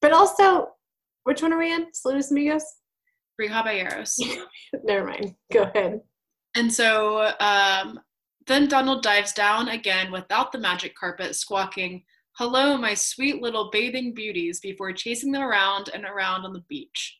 [0.00, 0.68] But also,
[1.24, 1.86] which one are we in?
[1.92, 2.64] Saludos Amigos?
[3.36, 4.18] Three Caballeros.
[4.84, 5.34] Never mind.
[5.52, 6.00] Go ahead.
[6.54, 8.00] And so um,
[8.46, 12.04] Then Donald dives down again without the magic carpet, squawking,
[12.36, 17.18] Hello, my sweet little bathing beauties, before chasing them around and around on the beach.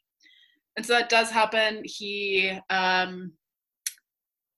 [0.76, 1.82] And so that does happen.
[1.84, 3.32] He, um,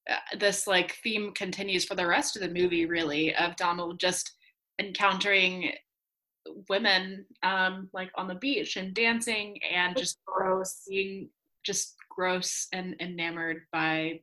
[0.08, 4.32] uh, this like theme continues for the rest of the movie, really, of Donald just
[4.78, 5.72] encountering
[6.68, 11.28] women um, like on the beach and dancing and just gross being
[11.64, 14.20] just gross and enamored by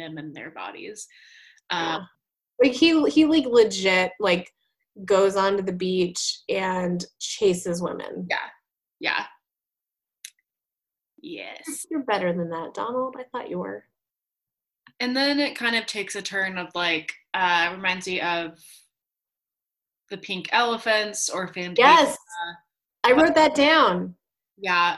[0.00, 1.06] them and their bodies.
[1.70, 2.06] Um,
[2.62, 4.52] like he he like legit like
[5.04, 8.26] goes onto the beach and chases women.
[8.28, 8.36] Yeah.
[8.98, 9.24] Yeah.
[11.22, 11.86] Yes.
[11.90, 13.16] You're better than that, Donald.
[13.18, 13.84] I thought you were.
[14.98, 18.58] And then it kind of takes a turn of like uh reminds me of
[20.10, 21.80] the pink elephants or Fantasia.
[21.82, 22.16] Yes.
[23.04, 24.14] I wrote that down.
[24.58, 24.96] Yeah.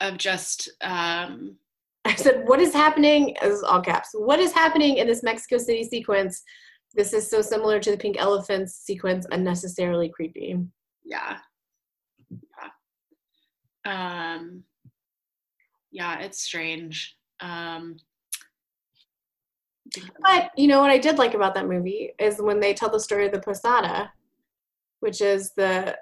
[0.00, 1.56] Of just um
[2.04, 3.36] I said, what is happening?
[3.38, 4.10] As all caps.
[4.12, 6.42] What is happening in this Mexico City sequence?
[6.94, 10.58] This is so similar to the Pink Elephants sequence, unnecessarily creepy.
[11.04, 11.38] Yeah.
[13.86, 14.34] Yeah.
[14.34, 14.64] Um
[15.90, 17.16] yeah, it's strange.
[17.40, 17.96] Um
[20.22, 23.00] but you know what I did like about that movie is when they tell the
[23.00, 24.10] story of the posada,
[25.00, 25.96] which is the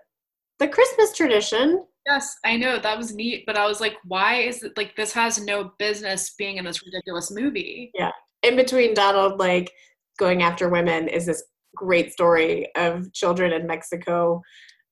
[0.59, 1.85] the Christmas tradition.
[2.07, 5.13] Yes, I know that was neat, but I was like, why is it like this
[5.13, 7.91] has no business being in this ridiculous movie?
[7.95, 9.71] Yeah, in between Donald like
[10.19, 11.43] going after women is this
[11.77, 14.43] great story of children in Mexico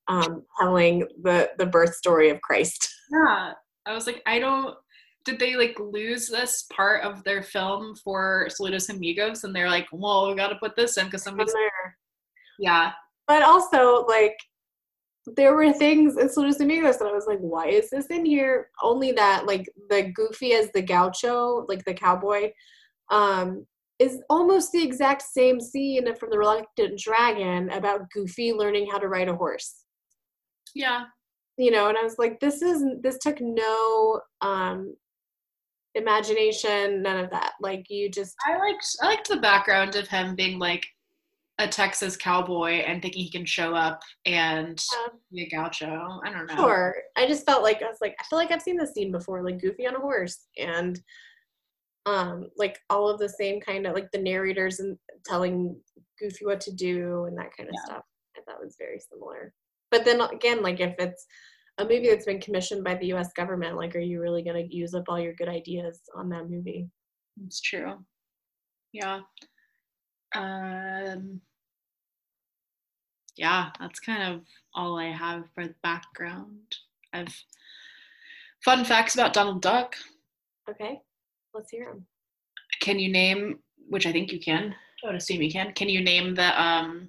[0.09, 2.94] um, telling the the birth story of Christ.
[3.11, 3.55] Yeah,
[3.87, 4.77] I was like, I don't.
[5.25, 9.44] Did they like lose this part of their film for Saludos Amigos?
[9.44, 11.97] And they're like, well, we got to put this in because somebody's there.
[12.59, 12.92] Yeah,
[13.27, 14.37] but also like
[15.37, 18.71] there were things in Saludos Amigos that I was like, why is this in here?
[18.83, 22.51] Only that like the goofy as the gaucho, like the cowboy,
[23.11, 23.67] um,
[23.99, 29.09] is almost the exact same scene from the Reluctant Dragon about Goofy learning how to
[29.09, 29.85] ride a horse.
[30.75, 31.05] Yeah.
[31.57, 34.95] You know, and I was like, this is this took no um
[35.95, 37.55] imagination, none of that.
[37.61, 40.87] Like you just I liked I liked the background of him being like
[41.61, 45.09] a Texas cowboy and thinking he can show up and Yeah.
[45.33, 46.21] be a gaucho.
[46.25, 46.55] I don't know.
[46.57, 46.94] Sure.
[47.16, 49.42] I just felt like I was like, I feel like I've seen this scene before,
[49.42, 51.01] like Goofy on a horse, and
[52.07, 55.79] um, like all of the same kind of like the narrators and telling
[56.18, 57.85] Goofy what to do and that kind of Yeah.
[57.85, 58.05] stuff.
[58.37, 59.53] I thought was very similar.
[59.90, 61.27] But then again, like if it's
[61.79, 63.33] a movie that's been commissioned by the U.S.
[63.35, 66.88] government, like, are you really gonna use up all your good ideas on that movie?
[67.44, 68.05] It's true.
[68.92, 69.21] Yeah.
[70.35, 71.40] Um
[73.38, 74.42] yeah, that's kind of
[74.74, 76.77] all I have for the background.
[77.12, 77.35] I've
[78.64, 79.96] fun facts about Donald Duck.
[80.68, 81.01] Okay,
[81.55, 82.07] let's hear them.
[82.81, 84.74] Can you name which I think you can.
[85.03, 85.72] I would assume you can.
[85.72, 87.09] Can you name the um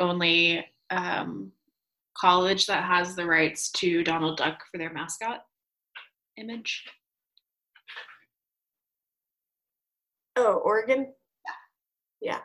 [0.00, 1.52] only um
[2.16, 5.44] college that has the rights to Donald Duck for their mascot
[6.36, 6.84] image?
[10.36, 11.12] Oh, Oregon.
[12.20, 12.40] Yeah.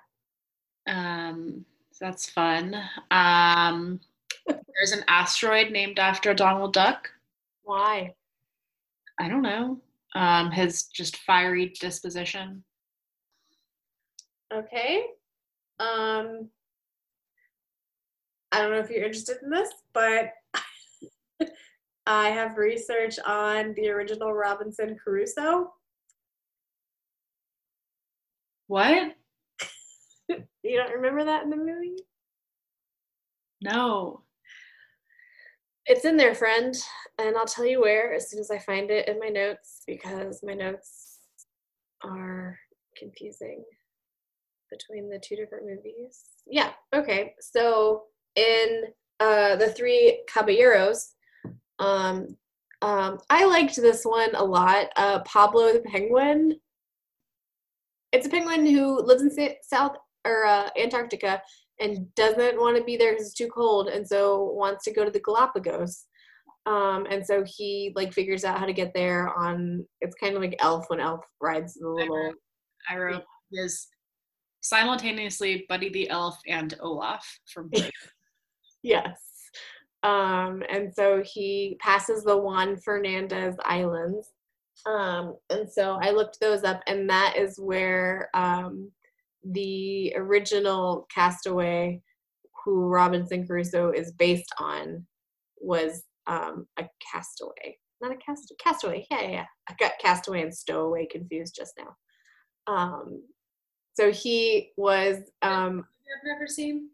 [0.87, 1.29] Yeah.
[1.29, 1.65] Um,
[1.99, 2.75] that's fun.
[3.11, 3.99] Um,
[4.47, 7.09] there's an asteroid named after Donald Duck.
[7.63, 8.13] Why?
[9.19, 9.79] I don't know.
[10.15, 12.63] Um, his just fiery disposition.
[14.53, 15.03] Okay.
[15.79, 16.49] Um,
[18.51, 20.31] I don't know if you're interested in this, but
[22.07, 25.73] I have research on the original Robinson Crusoe.
[28.67, 29.16] What?
[30.67, 31.95] You don't remember that in the movie?
[33.61, 34.23] No.
[35.85, 36.75] It's in there, friend,
[37.17, 40.43] and I'll tell you where as soon as I find it in my notes because
[40.43, 41.19] my notes
[42.03, 42.59] are
[42.97, 43.63] confusing
[44.69, 46.25] between the two different movies.
[46.45, 47.33] Yeah, okay.
[47.39, 48.03] So
[48.35, 48.83] in
[49.21, 51.13] uh, the three caballeros,
[51.79, 52.35] um,
[52.81, 54.87] um, I liked this one a lot.
[54.97, 56.59] Uh, Pablo the penguin.
[58.11, 59.95] It's a penguin who lives in South
[60.27, 61.41] or uh, Antarctica
[61.79, 65.05] and doesn't want to be there because it's too cold, and so wants to go
[65.05, 66.05] to the Galapagos.
[66.65, 69.85] Um, and so he like figures out how to get there on.
[70.01, 72.33] It's kind of like Elf when Elf rides the little.
[72.89, 73.23] I wrote
[73.53, 73.87] his
[74.61, 77.71] simultaneously Buddy the Elf and Olaf from
[78.83, 79.19] Yes.
[80.03, 84.29] Um, and so he passes the Juan Fernandez Islands.
[84.85, 88.91] Um, and so I looked those up, and that is where um,
[89.43, 92.01] the original castaway,
[92.63, 95.05] who Robinson Crusoe is based on,
[95.59, 97.77] was um, a castaway.
[98.01, 99.05] Not a cast castaway.
[99.09, 99.45] Yeah, yeah, yeah.
[99.69, 101.95] I got castaway and stowaway confused just now.
[102.71, 103.23] Um,
[103.95, 106.89] so he was um I've never seen.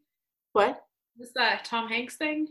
[0.53, 0.83] what?
[1.17, 2.47] What's that Tom Hanks thing?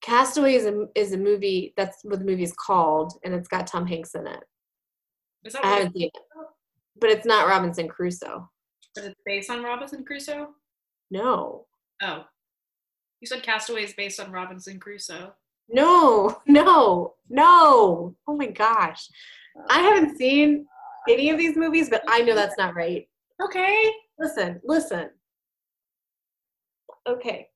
[0.00, 3.66] Castaway is a is a movie that's what the movie is called, and it's got
[3.66, 4.42] Tom Hanks in it.
[5.44, 6.22] Is that I haven't seen it,
[6.98, 8.48] but it's not Robinson Crusoe.
[8.94, 10.48] But it's based on Robinson Crusoe?
[11.10, 11.66] No,
[12.02, 12.24] Oh.
[13.20, 15.32] You said Castaway is based on Robinson Crusoe.
[15.68, 18.16] no, no, no!
[18.26, 19.08] Oh my gosh,
[19.70, 20.66] I haven't seen
[21.08, 23.08] any of these movies, but I know that's not right.
[23.40, 23.92] Okay.
[24.18, 25.10] Listen, listen.
[27.08, 27.48] Okay.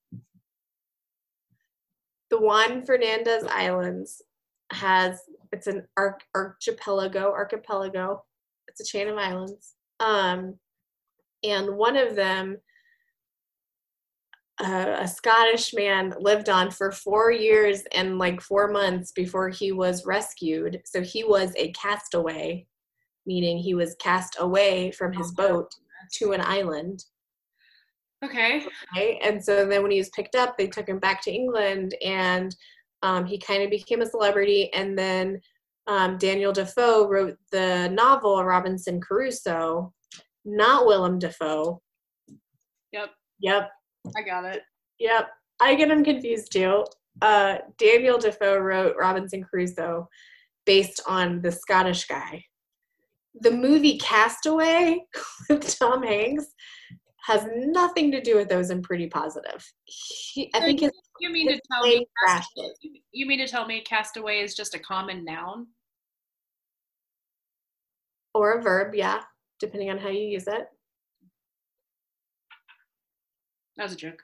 [2.30, 4.22] The Juan Fernandez Islands
[4.72, 5.20] has
[5.52, 8.24] it's an arch- archipelago, archipelago.
[8.68, 9.74] It's a chain of islands.
[10.00, 10.58] Um,
[11.44, 12.56] and one of them,
[14.62, 19.72] uh, a Scottish man lived on for four years and like four months before he
[19.72, 20.80] was rescued.
[20.84, 22.66] So he was a castaway,
[23.26, 25.70] meaning he was cast away from his boat
[26.14, 27.04] to an island.
[28.24, 28.64] Okay.
[28.96, 29.18] Right?
[29.22, 32.56] And so then when he was picked up, they took him back to England and
[33.02, 34.72] um, he kind of became a celebrity.
[34.72, 35.40] And then
[35.86, 39.92] um, Daniel Defoe wrote the novel Robinson Crusoe,
[40.46, 41.82] not Willem Dafoe.
[42.92, 43.10] Yep.
[43.40, 43.70] Yep,
[44.16, 44.62] I got it.
[44.98, 45.28] yep.
[45.60, 46.84] I get him confused too.
[47.20, 50.08] Uh, Daniel Defoe wrote Robinson Crusoe
[50.64, 52.44] based on the Scottish guy.
[53.40, 55.00] The movie Castaway
[55.50, 56.46] with Tom Hanks
[57.26, 59.66] has nothing to do with those and pretty positive.
[59.84, 62.06] He, I think his You mean to tell me.
[62.26, 62.68] Castaway,
[63.12, 65.66] you mean to tell me Castaway is just a common noun?
[68.36, 69.22] or a verb, yeah,
[69.60, 70.66] depending on how you use it.
[73.76, 74.22] That was a joke.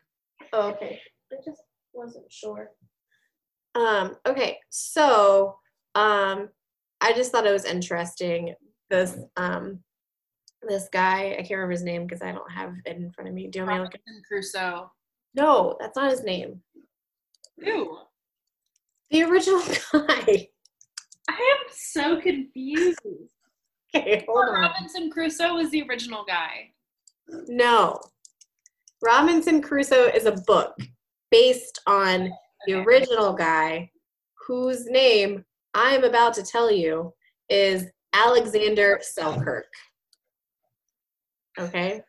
[0.53, 1.01] Oh, okay.
[1.33, 1.62] I just
[1.93, 2.70] wasn't sure.
[3.74, 5.57] Um, okay, so
[5.95, 6.49] um
[7.01, 8.55] I just thought it was interesting.
[8.91, 9.80] This um
[10.68, 13.35] this guy, I can't remember his name because I don't have it in front of
[13.35, 13.49] me.
[13.49, 14.91] Do you want me to look at Crusoe.
[15.35, 16.62] No, that's not his name.
[17.64, 17.99] Who?
[19.11, 19.62] The original
[19.93, 20.49] guy.
[21.28, 22.99] I am so confused.
[23.95, 24.61] Okay, hold on.
[24.61, 26.70] Robinson Crusoe was the original guy.
[27.49, 28.01] No.
[29.03, 30.74] Robinson Crusoe is a book
[31.30, 32.30] based on
[32.66, 33.90] the original guy
[34.47, 37.12] whose name I'm about to tell you
[37.49, 39.66] is Alexander Selkirk.
[41.59, 42.03] Okay?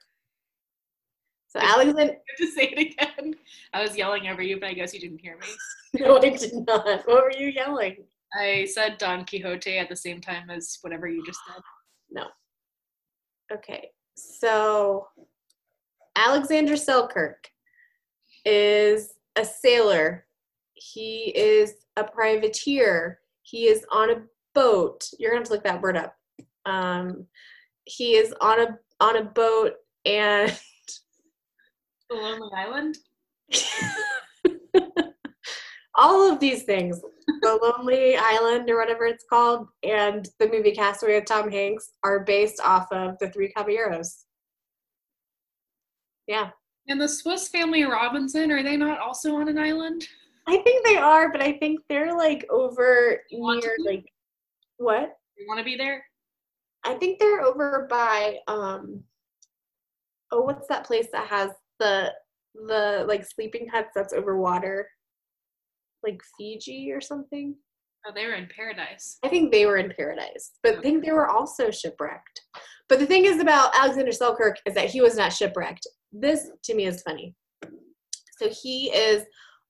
[1.47, 3.35] So Alexander to say it again.
[3.73, 5.47] I was yelling over you, but I guess you didn't hear me.
[5.99, 7.05] No, I did not.
[7.05, 7.97] What were you yelling?
[8.35, 11.61] I said Don Quixote at the same time as whatever you just said.
[12.13, 12.27] No.
[13.51, 13.89] Okay.
[14.15, 15.07] So
[16.15, 17.49] Alexander Selkirk
[18.45, 20.25] is a sailor.
[20.73, 23.19] He is a privateer.
[23.41, 24.21] He is on a
[24.53, 25.09] boat.
[25.19, 26.15] You're gonna have to look that word up.
[26.65, 27.25] Um,
[27.85, 29.73] he is on a on a boat
[30.05, 30.57] and
[32.09, 32.97] The Lonely Island?
[35.95, 36.99] all of these things
[37.41, 42.23] the lonely island or whatever it's called and the movie castaway with tom hanks are
[42.23, 44.25] based off of the three caballeros.
[46.27, 46.51] Yeah.
[46.87, 50.07] And the Swiss Family Robinson, are they not also on an island?
[50.47, 54.05] i think they are but i think they're like over You want to near like
[54.77, 55.17] what?
[55.37, 56.03] You want to be there?
[56.83, 59.01] i think they're over by um
[60.31, 62.11] oh what's that place that has the
[62.67, 64.87] the like sleeping huts that's over water
[66.03, 67.55] like fiji or something
[68.05, 69.17] Oh, they were in paradise.
[69.23, 72.41] I think they were in paradise, but I think they were also shipwrecked.
[72.89, 75.87] But the thing is about Alexander Selkirk is that he was not shipwrecked.
[76.11, 77.33] This to me is funny.
[78.39, 79.23] So he is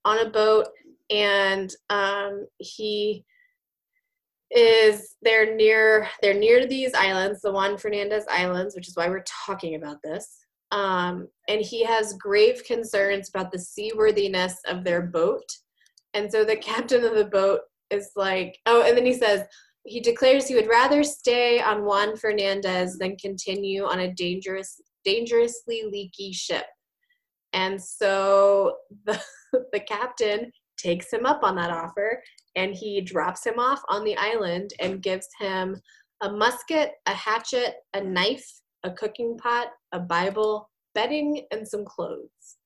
[0.03, 0.67] on a boat
[1.11, 3.23] and um, he
[4.49, 9.23] is they're near they're near these islands, the Juan Fernandez Islands, which is why we're
[9.45, 10.39] talking about this.
[10.71, 15.45] Um, and he has grave concerns about the seaworthiness of their boat.
[16.13, 19.43] And so the captain of the boat is like, oh, and then he says,
[19.85, 25.83] he declares he would rather stay on Juan Fernandez than continue on a dangerous, dangerously
[25.91, 26.65] leaky ship.
[27.51, 29.21] And so the,
[29.73, 32.21] the captain takes him up on that offer
[32.55, 35.79] and he drops him off on the island and gives him
[36.21, 38.49] a musket, a hatchet, a knife,
[38.83, 42.57] a cooking pot, a Bible, bedding, and some clothes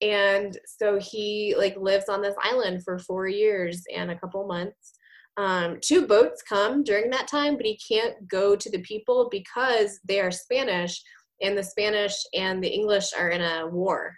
[0.00, 4.94] and so he like lives on this island for four years and a couple months
[5.36, 10.00] um, two boats come during that time but he can't go to the people because
[10.04, 11.00] they are spanish
[11.42, 14.14] and the spanish and the english are in a war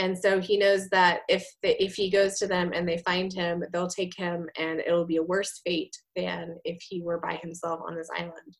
[0.00, 3.32] and so he knows that if the, if he goes to them and they find
[3.32, 7.34] him they'll take him and it'll be a worse fate than if he were by
[7.42, 8.56] himself on this island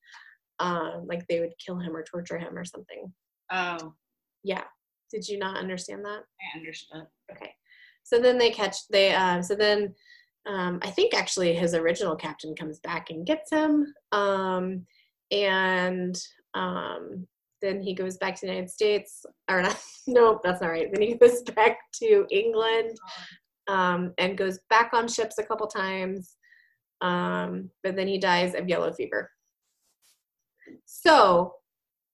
[0.60, 3.12] um, like they would kill him or torture him or something.
[3.50, 3.94] Oh,
[4.42, 4.64] Yeah.
[5.10, 6.22] Did you not understand that?
[6.40, 7.06] I understood.
[7.30, 7.52] Okay.
[8.02, 9.94] So then they catch they um so then
[10.46, 13.92] um I think actually his original captain comes back and gets him.
[14.12, 14.86] Um
[15.30, 16.18] and
[16.54, 17.26] um
[17.60, 20.88] then he goes back to the United States or not no, that's not right.
[20.92, 22.96] Then he goes back to England
[23.68, 26.36] um and goes back on ships a couple times.
[27.00, 29.30] Um but then he dies of yellow fever.
[30.86, 31.54] So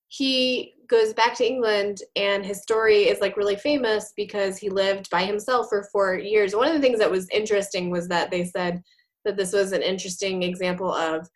[0.09, 5.09] he goes back to England and his story is like really famous because he lived
[5.09, 6.55] by himself for four years.
[6.55, 8.81] One of the things that was interesting was that they said
[9.25, 11.27] that this was an interesting example of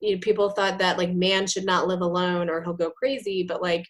[0.00, 3.42] you know, people thought that like man should not live alone or he'll go crazy,
[3.42, 3.84] but like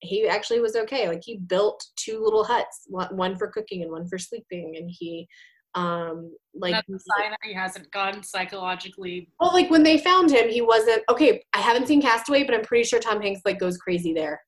[0.00, 1.08] he actually was okay.
[1.08, 5.28] Like he built two little huts, one for cooking and one for sleeping, and he
[5.74, 9.28] um like That's a sign that he hasn't gone psychologically.
[9.40, 12.62] well like when they found him he wasn't okay i haven't seen castaway but i'm
[12.62, 14.42] pretty sure tom hanks like goes crazy there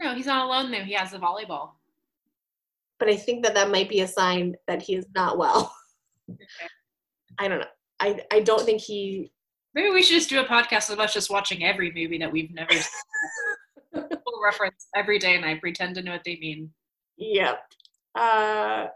[0.00, 0.82] No, he's not alone though.
[0.82, 1.72] He has the volleyball.
[2.98, 5.74] but I think that that might be a sign that he is not well.
[7.38, 7.66] I don't know.
[8.00, 9.30] I I don't think he.
[9.74, 12.52] Maybe we should just do a podcast of us just watching every movie that we've
[12.52, 12.84] never seen.
[13.92, 16.70] we'll reference every day and I pretend to know what they mean.
[17.18, 17.62] Yep.
[18.16, 18.86] Uh,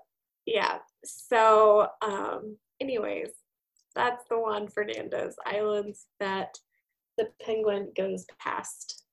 [0.47, 0.79] yeah.
[1.05, 3.29] So, um, anyways,
[3.95, 6.59] that's the Juan Fernandez Islands that
[7.19, 9.04] the penguin goes past.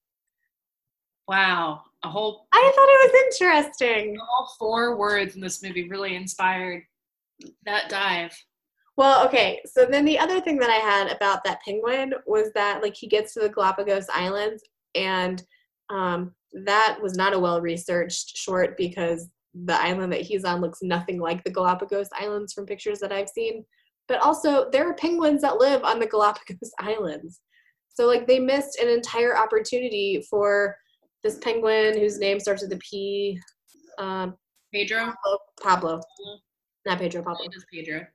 [1.28, 1.82] Wow.
[2.04, 4.18] A whole I thought it was interesting.
[4.20, 6.84] all four words in this movie really inspired
[7.66, 8.36] that dive.
[8.98, 9.62] Well, okay.
[9.66, 13.08] So then the other thing that I had about that penguin was that like he
[13.08, 14.64] gets to the Galapagos Islands
[14.96, 15.44] and
[15.90, 16.34] um,
[16.66, 21.20] that was not a well researched short because the island that he's on looks nothing
[21.20, 23.66] like the Galapagos Islands from pictures that I've seen.
[24.08, 27.42] But also there are penguins that live on the Galapagos Islands.
[27.94, 30.76] So like they missed an entire opportunity for
[31.24, 33.40] this penguin whose name starts with a P.
[33.98, 34.36] Um,
[34.74, 35.14] Pedro?
[35.62, 36.02] Pablo.
[36.86, 37.46] Not Pedro, Pablo.
[37.46, 38.06] It is Pedro.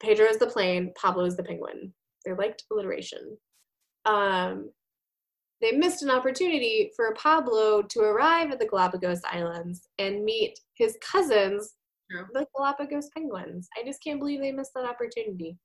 [0.00, 1.92] Pedro is the plane, Pablo is the penguin.
[2.24, 3.36] They liked alliteration.
[4.04, 4.70] Um,
[5.60, 10.98] they missed an opportunity for Pablo to arrive at the Galapagos Islands and meet his
[11.00, 11.74] cousins,
[12.10, 12.26] True.
[12.32, 13.68] the Galapagos penguins.
[13.78, 15.56] I just can't believe they missed that opportunity,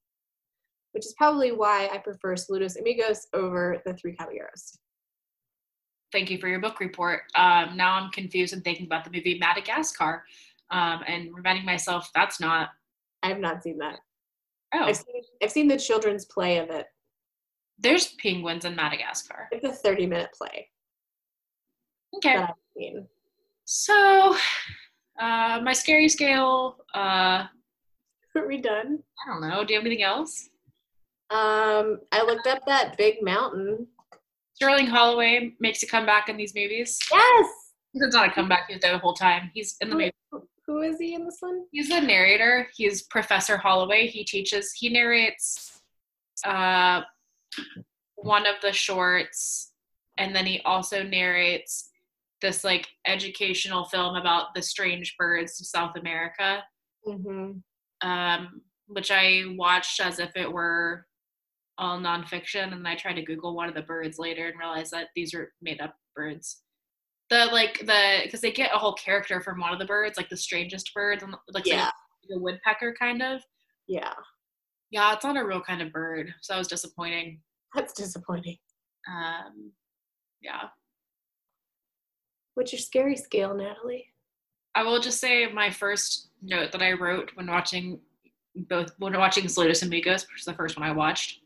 [0.92, 4.78] which is probably why I prefer Saludos Amigos over the Three Caballeros.
[6.12, 7.22] Thank you for your book report.
[7.36, 10.24] Um, now I'm confused and thinking about the movie Madagascar
[10.72, 12.70] um, and reminding myself that's not.
[13.24, 14.00] I have not seen that.
[14.74, 16.88] Oh, I've seen, I've seen the children's play of it.
[17.80, 19.48] there's penguins in Madagascar.
[19.52, 20.68] It's a 30 minute play
[22.18, 22.36] Okay.
[22.38, 23.06] that I've seen.
[23.66, 24.36] So,
[25.20, 27.46] uh, my scary scale, uh,
[28.36, 29.00] Are we done?
[29.26, 29.64] I don't know.
[29.66, 30.50] Do you have anything else?
[31.32, 33.88] Um, I looked up that big mountain.
[34.58, 36.98] Sterling Holloway makes a comeback in these movies.
[37.12, 37.48] Yes.
[37.94, 39.52] It's not a comeback, he's there the whole time.
[39.54, 40.12] He's in the movie.
[40.32, 41.66] Who, who is he in this one?
[41.72, 42.68] He's the narrator.
[42.76, 44.08] He's Professor Holloway.
[44.08, 45.80] He teaches, he narrates
[46.44, 47.02] uh,
[48.16, 49.74] one of the shorts,
[50.18, 51.92] and then he also narrates
[52.42, 56.64] this like educational film about the strange birds of South America,
[57.08, 58.10] Mm-hmm.
[58.10, 61.07] um, which I watched as if it were
[61.78, 62.72] all nonfiction.
[62.74, 65.54] And I tried to Google one of the birds later and realized that these are
[65.62, 66.62] made up birds.
[67.30, 70.30] The like the because they get a whole character from one of the birds, like
[70.30, 71.90] the strangest bird, and like Yeah.
[72.34, 73.42] a woodpecker kind of.
[73.88, 74.14] Yeah.
[74.92, 77.42] Yeah, it's not a real kind of bird, so that was disappointing.
[77.76, 78.58] That's disappointing.
[79.10, 79.72] Um,
[80.42, 80.70] yeah,
[82.54, 84.08] What's your scary scale, Natalie?
[84.74, 88.00] I will just say my first note that I wrote when watching
[88.70, 91.42] both when watching Saludos Amigos, which is the first one I watched.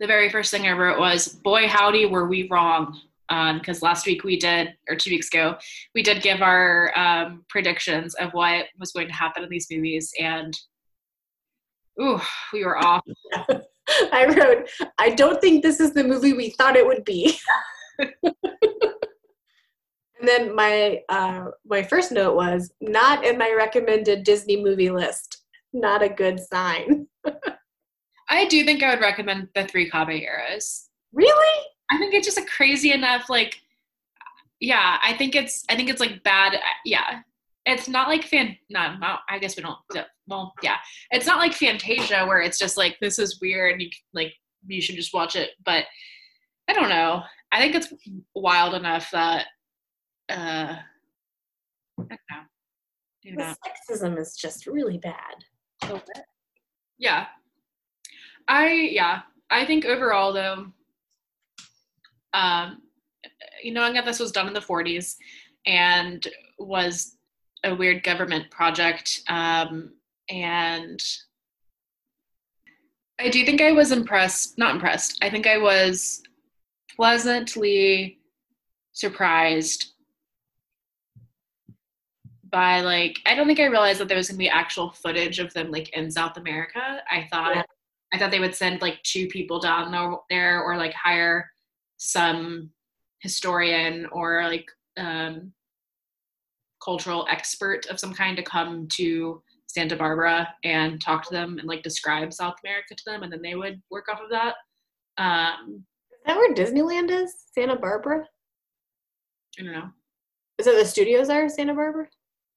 [0.00, 2.98] The very first thing I wrote was, "Boy, howdy, were we wrong."
[3.28, 5.56] Because last week we did, or two weeks ago,
[5.94, 10.12] we did give our um, predictions of what was going to happen in these movies,
[10.18, 10.58] and
[12.00, 12.20] ooh,
[12.52, 13.04] we were off.
[14.12, 17.38] I wrote, I don't think this is the movie we thought it would be.
[18.22, 18.34] and
[20.22, 25.42] then my uh, my first note was not in my recommended Disney movie list.
[25.72, 27.06] Not a good sign.
[28.30, 30.88] I do think I would recommend the Three Caballeros.
[31.12, 31.64] Really?
[31.90, 33.60] I think it's just a crazy enough like
[34.60, 36.54] yeah, I think it's I think it's like bad
[36.84, 37.20] yeah.
[37.66, 39.78] It's not like fan no, not I guess we don't
[40.26, 40.76] well, yeah.
[41.10, 44.32] It's not like Fantasia where it's just like this is weird and you like
[44.66, 45.84] you should just watch it, but
[46.68, 47.22] I don't know.
[47.50, 47.92] I think it's
[48.34, 49.46] wild enough that
[50.28, 50.76] uh
[51.98, 52.44] I don't know.
[53.24, 53.56] The
[53.94, 56.00] sexism is just really bad.
[56.98, 57.26] Yeah.
[58.50, 59.20] I yeah.
[59.48, 60.66] I think overall though,
[62.34, 62.82] um,
[63.64, 65.16] knowing that this was done in the 40s
[65.66, 66.26] and
[66.58, 67.16] was
[67.64, 69.92] a weird government project, um,
[70.28, 71.00] and
[73.20, 74.58] I do think I was impressed.
[74.58, 75.18] Not impressed.
[75.22, 76.22] I think I was
[76.96, 78.18] pleasantly
[78.92, 79.92] surprised
[82.50, 85.54] by like I don't think I realized that there was gonna be actual footage of
[85.54, 87.00] them like in South America.
[87.08, 87.62] I thought yeah.
[88.12, 89.92] I thought they would send like two people down
[90.28, 91.50] there or like hire
[91.98, 92.70] some
[93.20, 95.52] historian or like um,
[96.82, 101.68] cultural expert of some kind to come to Santa Barbara and talk to them and
[101.68, 104.54] like describe South America to them, and then they would work off of that.
[105.18, 107.32] Um, is that where Disneyland is?
[107.54, 108.26] Santa Barbara?
[109.58, 109.90] I don't know.
[110.58, 112.06] Is it the studios are Santa Barbara?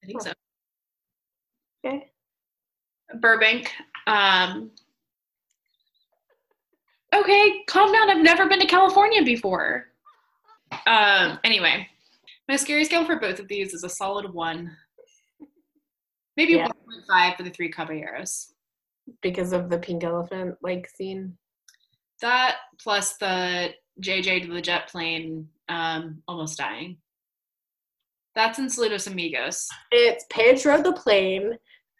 [0.02, 0.24] I think oh.
[0.24, 0.32] so.
[1.86, 2.10] Okay.
[3.20, 3.70] Burbank.
[4.06, 4.70] Um,
[7.14, 8.10] okay, calm down.
[8.10, 9.86] I've never been to California before.
[10.86, 11.88] Um, anyway,
[12.48, 14.76] my scary scale for both of these is a solid one.
[16.36, 16.68] Maybe yeah.
[17.08, 18.52] 1.5 for the three caballeros.
[19.22, 21.36] Because of the pink elephant like scene?
[22.20, 26.96] That plus the Jay Jay to the jet plane um, almost dying.
[28.34, 29.68] That's in Saludos Amigos.
[29.92, 31.56] It's Pedro the plane,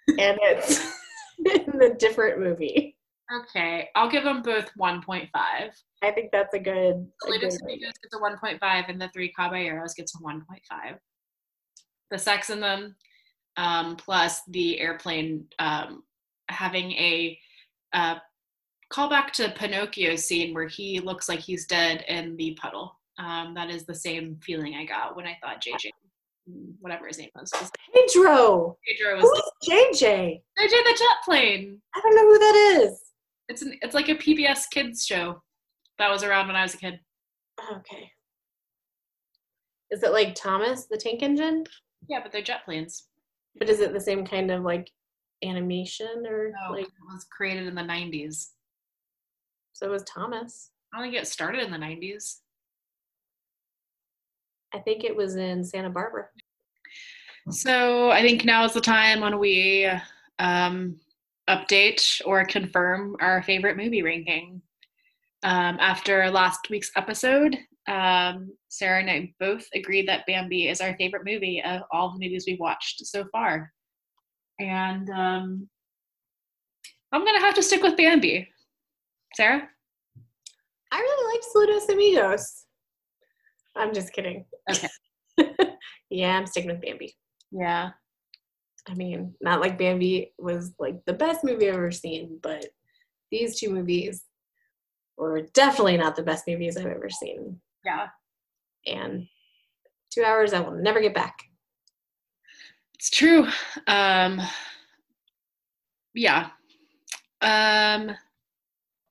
[0.08, 0.80] and it's
[1.44, 2.96] in the different movie.
[3.33, 5.29] Okay, I'll give them both 1.5.
[5.35, 5.70] I
[6.11, 7.07] think that's a good.
[7.25, 10.99] Saludos Amigos gets a 1.5, and the Three Caballeros gets a 1.5.
[12.11, 12.95] The sex in them,
[13.57, 16.03] um, plus the airplane um,
[16.51, 17.39] having a
[17.95, 18.16] uh,
[18.93, 22.99] callback to Pinocchio scene where he looks like he's dead in the puddle.
[23.18, 25.91] Um, that is the same feeling I got when I thought Jay Jay
[26.81, 27.51] whatever his name was.
[27.95, 28.77] Pedro.
[28.87, 30.43] Pedro was Who's Jay Jay.
[30.59, 31.81] JJ the jet plane.
[31.95, 33.01] I don't know who that is.
[33.49, 35.42] It's an it's like a PBS kids show
[35.99, 37.01] that was around when I was a kid.
[37.72, 38.11] Okay.
[39.90, 41.64] Is it like Thomas the Tank Engine?
[42.09, 43.07] Yeah, but they're jet planes.
[43.57, 44.90] But is it the same kind of like
[45.45, 48.53] animation or no, like it was created in the nineties.
[49.72, 50.70] So was Thomas.
[50.95, 52.40] I think it started in the nineties.
[54.72, 56.26] I think it was in Santa Barbara.
[57.51, 59.88] So I think now is the time when we
[60.38, 60.99] um,
[61.49, 64.62] update or confirm our favorite movie ranking.
[65.42, 70.97] Um, after last week's episode, um, Sarah and I both agreed that Bambi is our
[70.97, 73.70] favorite movie of all the movies we've watched so far.
[74.59, 75.68] And um,
[77.12, 78.49] I'm going to have to stick with Bambi.
[79.34, 79.68] Sarah?
[80.92, 82.64] I really like Saludos Amigos.
[83.76, 84.45] I'm just kidding.
[84.70, 84.88] Okay.
[86.11, 87.14] yeah, I'm sticking with Bambi.
[87.51, 87.90] Yeah.
[88.89, 92.66] I mean, not like Bambi was like the best movie I've ever seen, but
[93.30, 94.24] these two movies
[95.16, 97.61] were definitely not the best movies I've ever seen.
[97.85, 98.09] Yeah.
[98.87, 99.26] And
[100.11, 101.35] two hours I will never get back.
[102.95, 103.47] It's true.
[103.87, 104.41] Um,
[106.14, 106.51] yeah.
[107.41, 108.12] Um,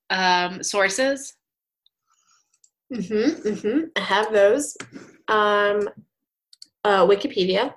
[0.10, 1.36] um, sources.
[2.92, 3.80] Mm-hmm, mm-hmm.
[3.96, 4.78] I have those.
[5.28, 5.90] Um,
[6.84, 7.74] uh, Wikipedia,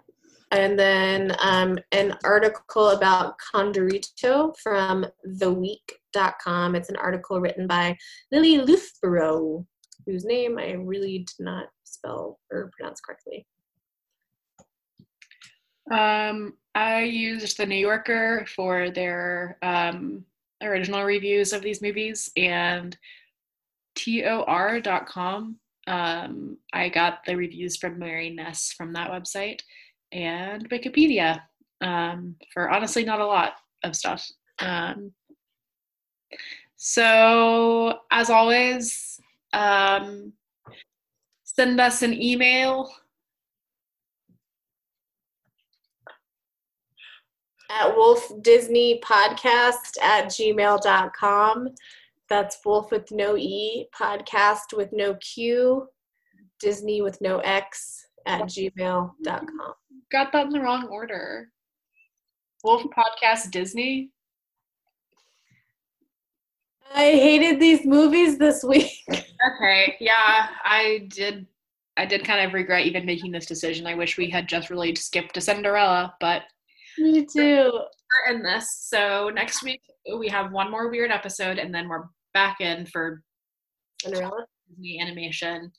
[0.53, 6.75] and then um, an article about Condorito from theweek.com.
[6.77, 7.97] It's an article written by
[8.31, 9.67] Lily Loughborough,
[10.07, 13.47] whose name I really did not spell or pronounce correctly.
[15.91, 20.25] Um, I used the New Yorker for their um,
[20.63, 22.97] original reviews of these movies, and
[23.97, 25.57] tor.com.
[25.89, 29.61] Um, I got the reviews from Mari Ness from that website
[30.13, 31.41] and Wikipedia
[31.81, 33.55] um, for honestly not a lot
[33.85, 34.27] of stuff.
[34.59, 35.13] Um,
[36.77, 39.21] so, as always,
[39.53, 40.33] um,
[41.45, 42.91] send us an email.
[47.69, 51.69] At wolf disney podcast at gmail.com
[52.29, 55.89] that's Wolf with no E, podcast with no Q,
[56.59, 59.75] Disney with no X at gmail.com.
[60.13, 61.49] Got that in the wrong order.
[62.65, 64.11] Wolf Podcast Disney?
[66.95, 68.93] I hated these movies this week.
[69.11, 71.47] okay, yeah, I did.
[71.97, 73.87] I did kind of regret even making this decision.
[73.87, 76.43] I wish we had just really skipped to Cinderella, but
[76.99, 77.71] me too.
[77.73, 79.81] We're in this, so next week
[80.19, 82.05] we have one more weird episode, and then we're
[82.35, 83.23] back in for
[84.03, 85.73] Cinderella Disney animation.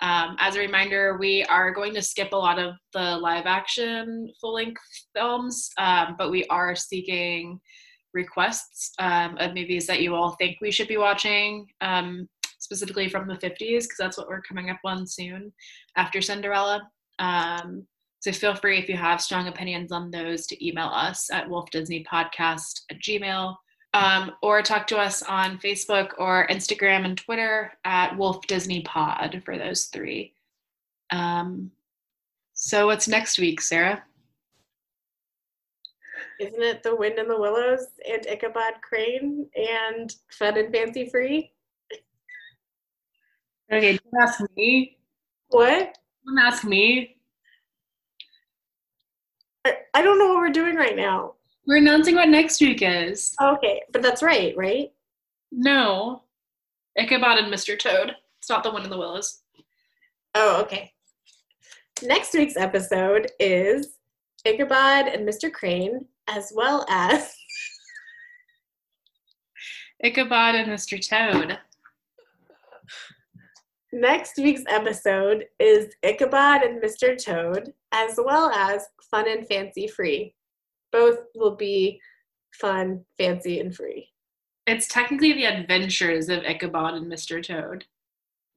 [0.00, 4.30] Um, as a reminder, we are going to skip a lot of the live action
[4.40, 4.82] full length
[5.14, 7.60] films, um, but we are seeking
[8.12, 11.66] requests um, of movies that you all think we should be watching.
[11.80, 12.28] Um,
[12.64, 15.52] specifically from the 50s, because that's what we're coming up on soon
[15.96, 16.82] after Cinderella.
[17.18, 17.86] Um,
[18.20, 22.80] so feel free if you have strong opinions on those to email us at wolfdisneypodcast
[22.90, 23.54] at gmail
[23.94, 29.40] um, or talk to us on Facebook or Instagram and Twitter at Wolf Disney Pod
[29.44, 30.34] for those three.
[31.10, 31.70] Um,
[32.54, 34.02] so what's next week, Sarah?
[36.40, 41.52] Isn't it The Wind in the Willows and Ichabod Crane and Fun and Fancy Free?
[43.72, 44.98] Okay, don't ask me.
[45.48, 45.96] What?
[46.26, 47.16] Don't ask me.
[49.64, 51.34] I, I don't know what we're doing right now.
[51.66, 53.34] We're announcing what next week is.
[53.40, 54.92] Okay, but that's right, right?
[55.50, 56.22] No.
[56.98, 57.78] Ichabod and Mr.
[57.78, 58.14] Toad.
[58.38, 59.40] It's not the one in the willows.
[60.34, 60.92] Oh, okay.
[62.02, 63.96] Next week's episode is
[64.44, 65.50] Ichabod and Mr.
[65.50, 67.34] Crane, as well as
[70.04, 71.00] Ichabod and Mr.
[71.00, 71.58] Toad.
[73.92, 77.16] Next week's episode is Ichabod and Mr.
[77.16, 80.34] Toad, as well as Fun and Fancy Free.
[80.94, 82.00] Both will be
[82.52, 84.10] fun, fancy, and free.
[84.68, 87.44] It's technically the adventures of Ichabod and Mr.
[87.44, 87.84] Toad.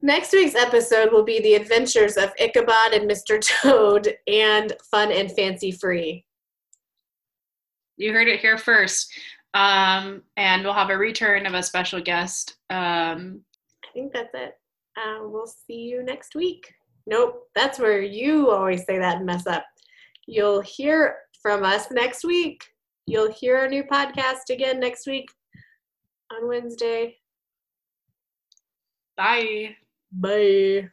[0.02, 3.40] Next week's episode will be the adventures of Ichabod and Mr.
[3.60, 6.24] Toad and Fun and Fancy Free.
[7.96, 9.12] You heard it here first.
[9.54, 12.58] Um, and we'll have a return of a special guest.
[12.70, 13.40] Um,
[13.84, 14.52] I think that's it.
[14.96, 16.72] Uh, we'll see you next week.
[17.08, 19.64] Nope, that's where you always say that and mess up.
[20.28, 21.16] You'll hear
[21.48, 22.62] from us next week.
[23.06, 25.30] You'll hear our new podcast again next week
[26.30, 27.16] on Wednesday.
[29.16, 29.74] bye.
[30.12, 30.90] Bye.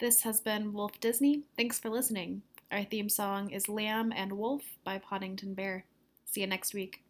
[0.00, 1.44] This has been Wolf Disney.
[1.56, 2.42] Thanks for listening.
[2.72, 5.84] Our theme song is Lamb and Wolf by Poddington Bear.
[6.24, 7.04] See you next week.